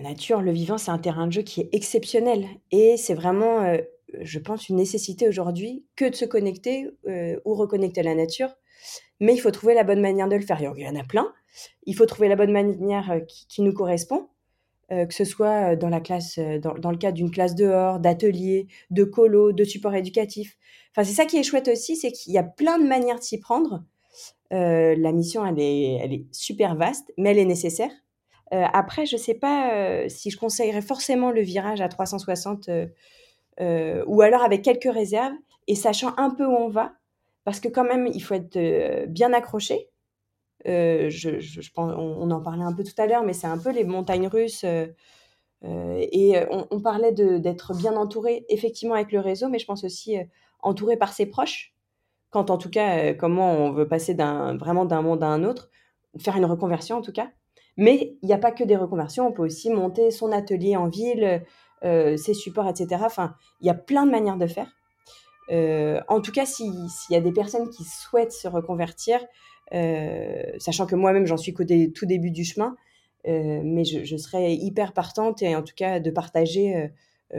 [0.00, 2.46] nature, le vivant, c'est un terrain de jeu qui est exceptionnel.
[2.70, 3.76] Et c'est vraiment,
[4.20, 6.90] je pense, une nécessité aujourd'hui que de se connecter
[7.44, 8.50] ou reconnecter à la nature.
[9.20, 10.60] Mais il faut trouver la bonne manière de le faire.
[10.60, 11.32] Il y en a plein.
[11.84, 14.28] Il faut trouver la bonne manière qui, nous correspond,
[14.90, 19.02] que ce soit dans la classe, dans, dans le cadre d'une classe dehors, d'atelier, de
[19.02, 20.58] colo, de support éducatif.
[20.92, 23.24] Enfin, c'est ça qui est chouette aussi, c'est qu'il y a plein de manières de
[23.24, 23.82] s'y prendre.
[24.54, 27.90] Euh, la mission, elle est, super vaste, mais elle est nécessaire.
[28.52, 32.70] Euh, après, je ne sais pas euh, si je conseillerais forcément le virage à 360
[34.06, 35.34] ou alors avec quelques réserves
[35.66, 36.92] et sachant un peu où on va,
[37.44, 39.88] parce que quand même, il faut être bien accroché.
[40.64, 44.28] Je, on, en parlait un peu tout à l'heure, mais c'est un peu les montagnes
[44.28, 44.64] russes.
[45.62, 46.34] et
[46.70, 50.16] on parlait d'être bien entouré, effectivement, avec le réseau, mais je pense aussi
[50.60, 51.73] entouré par ses proches
[52.34, 55.70] quand en tout cas, euh, comment on veut passer vraiment d'un monde à un autre,
[56.18, 57.30] faire une reconversion en tout cas.
[57.76, 60.88] Mais il n'y a pas que des reconversions, on peut aussi monter son atelier en
[60.88, 61.44] ville,
[61.84, 63.02] euh, ses supports, etc.
[63.04, 64.66] Enfin, il y a plein de manières de faire.
[65.52, 66.74] Euh, en tout cas, s'il
[67.10, 69.20] y a des personnes qui souhaitent se reconvertir,
[70.58, 72.74] sachant que moi-même j'en suis qu'au tout début du chemin,
[73.26, 76.90] mais je, serais hyper partante et en tout cas de partager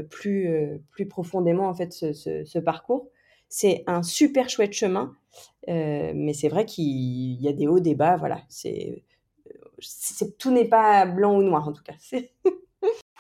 [0.09, 3.09] plus, plus profondément en fait ce parcours.
[3.49, 5.15] C'est un super chouette chemin,
[5.69, 8.41] euh, mais c'est vrai qu'il y a des hauts, des bas, voilà.
[8.49, 9.03] C'est,
[10.39, 11.93] tout n'est pas blanc ou noir en tout cas.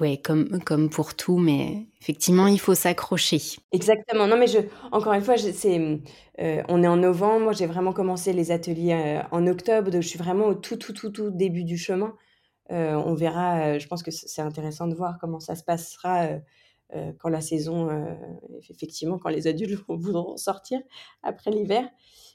[0.01, 3.39] Oui, comme, comme pour tout, mais effectivement, il faut s'accrocher.
[3.71, 4.27] Exactement.
[4.27, 4.59] Non, mais je,
[4.91, 6.01] encore une fois, c'est,
[6.39, 7.45] euh, on est en novembre.
[7.45, 9.89] Moi, j'ai vraiment commencé les ateliers euh, en octobre.
[9.89, 12.13] Donc, je suis vraiment au tout, tout, tout, tout début du chemin.
[12.69, 13.79] on verra.
[13.79, 16.27] je pense que c'est intéressant de voir comment ça se passera
[16.93, 18.13] euh, quand la saison, euh,
[18.69, 20.79] effectivement, quand les adultes voudront sortir
[21.23, 21.89] après l'hiver.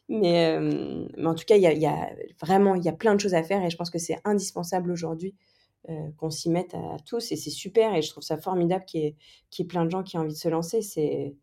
[0.08, 3.34] Mais, euh, mais, en tout cas, il y a, vraiment y a plein de choses
[3.34, 5.34] à faire et je pense que c'est indispensable aujourd'hui
[6.18, 9.06] qu'on s'y mette à, tous et c'est super et je trouve ça formidable qu'il y,
[9.62, 10.82] ait plein de gens qui ont envie de se lancer.
[10.82, 11.34] C'est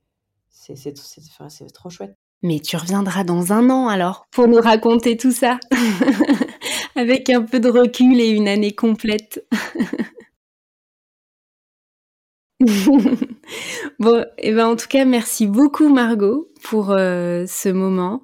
[1.73, 2.15] trop chouette.
[2.43, 5.59] Mais tu reviendras dans un an alors pour nous raconter tout ça
[6.95, 9.43] avec un peu de recul et une année complète.
[13.99, 18.23] bon, et eh ben en tout cas, merci beaucoup Margot pour euh, ce moment,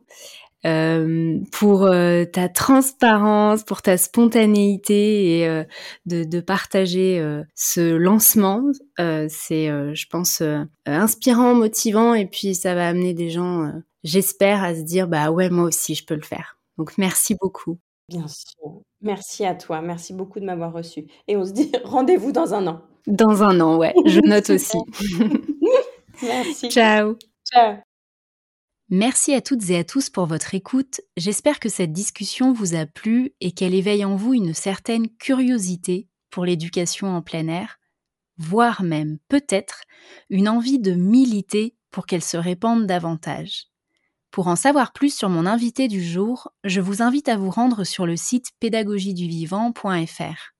[0.65, 5.65] euh, pour euh, ta transparence, pour ta spontanéité et
[6.07, 7.23] de, de, partager
[7.53, 8.63] ce lancement.
[8.97, 10.41] C'est, je pense,
[10.87, 13.71] inspirant, motivant, et puis ça va amener des gens,
[14.03, 16.57] j'espère, à se dire bah ouais, moi aussi, je peux le faire.
[16.79, 17.77] Donc merci beaucoup.
[18.09, 18.81] Bien sûr.
[19.01, 19.81] Merci à toi.
[19.81, 21.05] Merci beaucoup de m'avoir reçu.
[21.27, 22.81] Et on se dit rendez-vous dans un an.
[23.07, 23.93] Dans un an, ouais.
[24.05, 24.77] Je note aussi.
[26.21, 26.69] Merci.
[26.69, 27.17] Ciao.
[27.51, 27.77] Ciao.
[28.89, 31.01] Merci à toutes et à tous pour votre écoute.
[31.17, 36.07] J'espère que cette discussion vous a plu et qu'elle éveille en vous une certaine curiosité
[36.29, 37.79] pour l'éducation en plein air,
[38.37, 39.81] voire même peut-être
[40.29, 43.67] une envie de militer pour qu'elle se répande davantage.
[44.31, 47.83] Pour en savoir plus sur mon invité du jour, je vous invite à vous rendre
[47.83, 50.52] sur le site pédagogieduvivant.fr.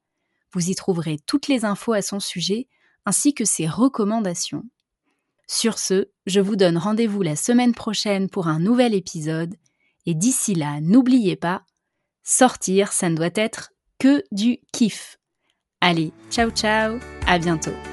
[0.54, 2.68] Vous y trouverez toutes les infos à son sujet
[3.06, 4.64] ainsi que ses recommandations.
[5.48, 9.56] Sur ce, je vous donne rendez-vous la semaine prochaine pour un nouvel épisode
[10.06, 11.64] et d'ici là, n'oubliez pas,
[12.24, 15.18] sortir, ça ne doit être que du kiff.
[15.82, 16.98] Allez, ciao ciao,
[17.28, 17.93] à bientôt.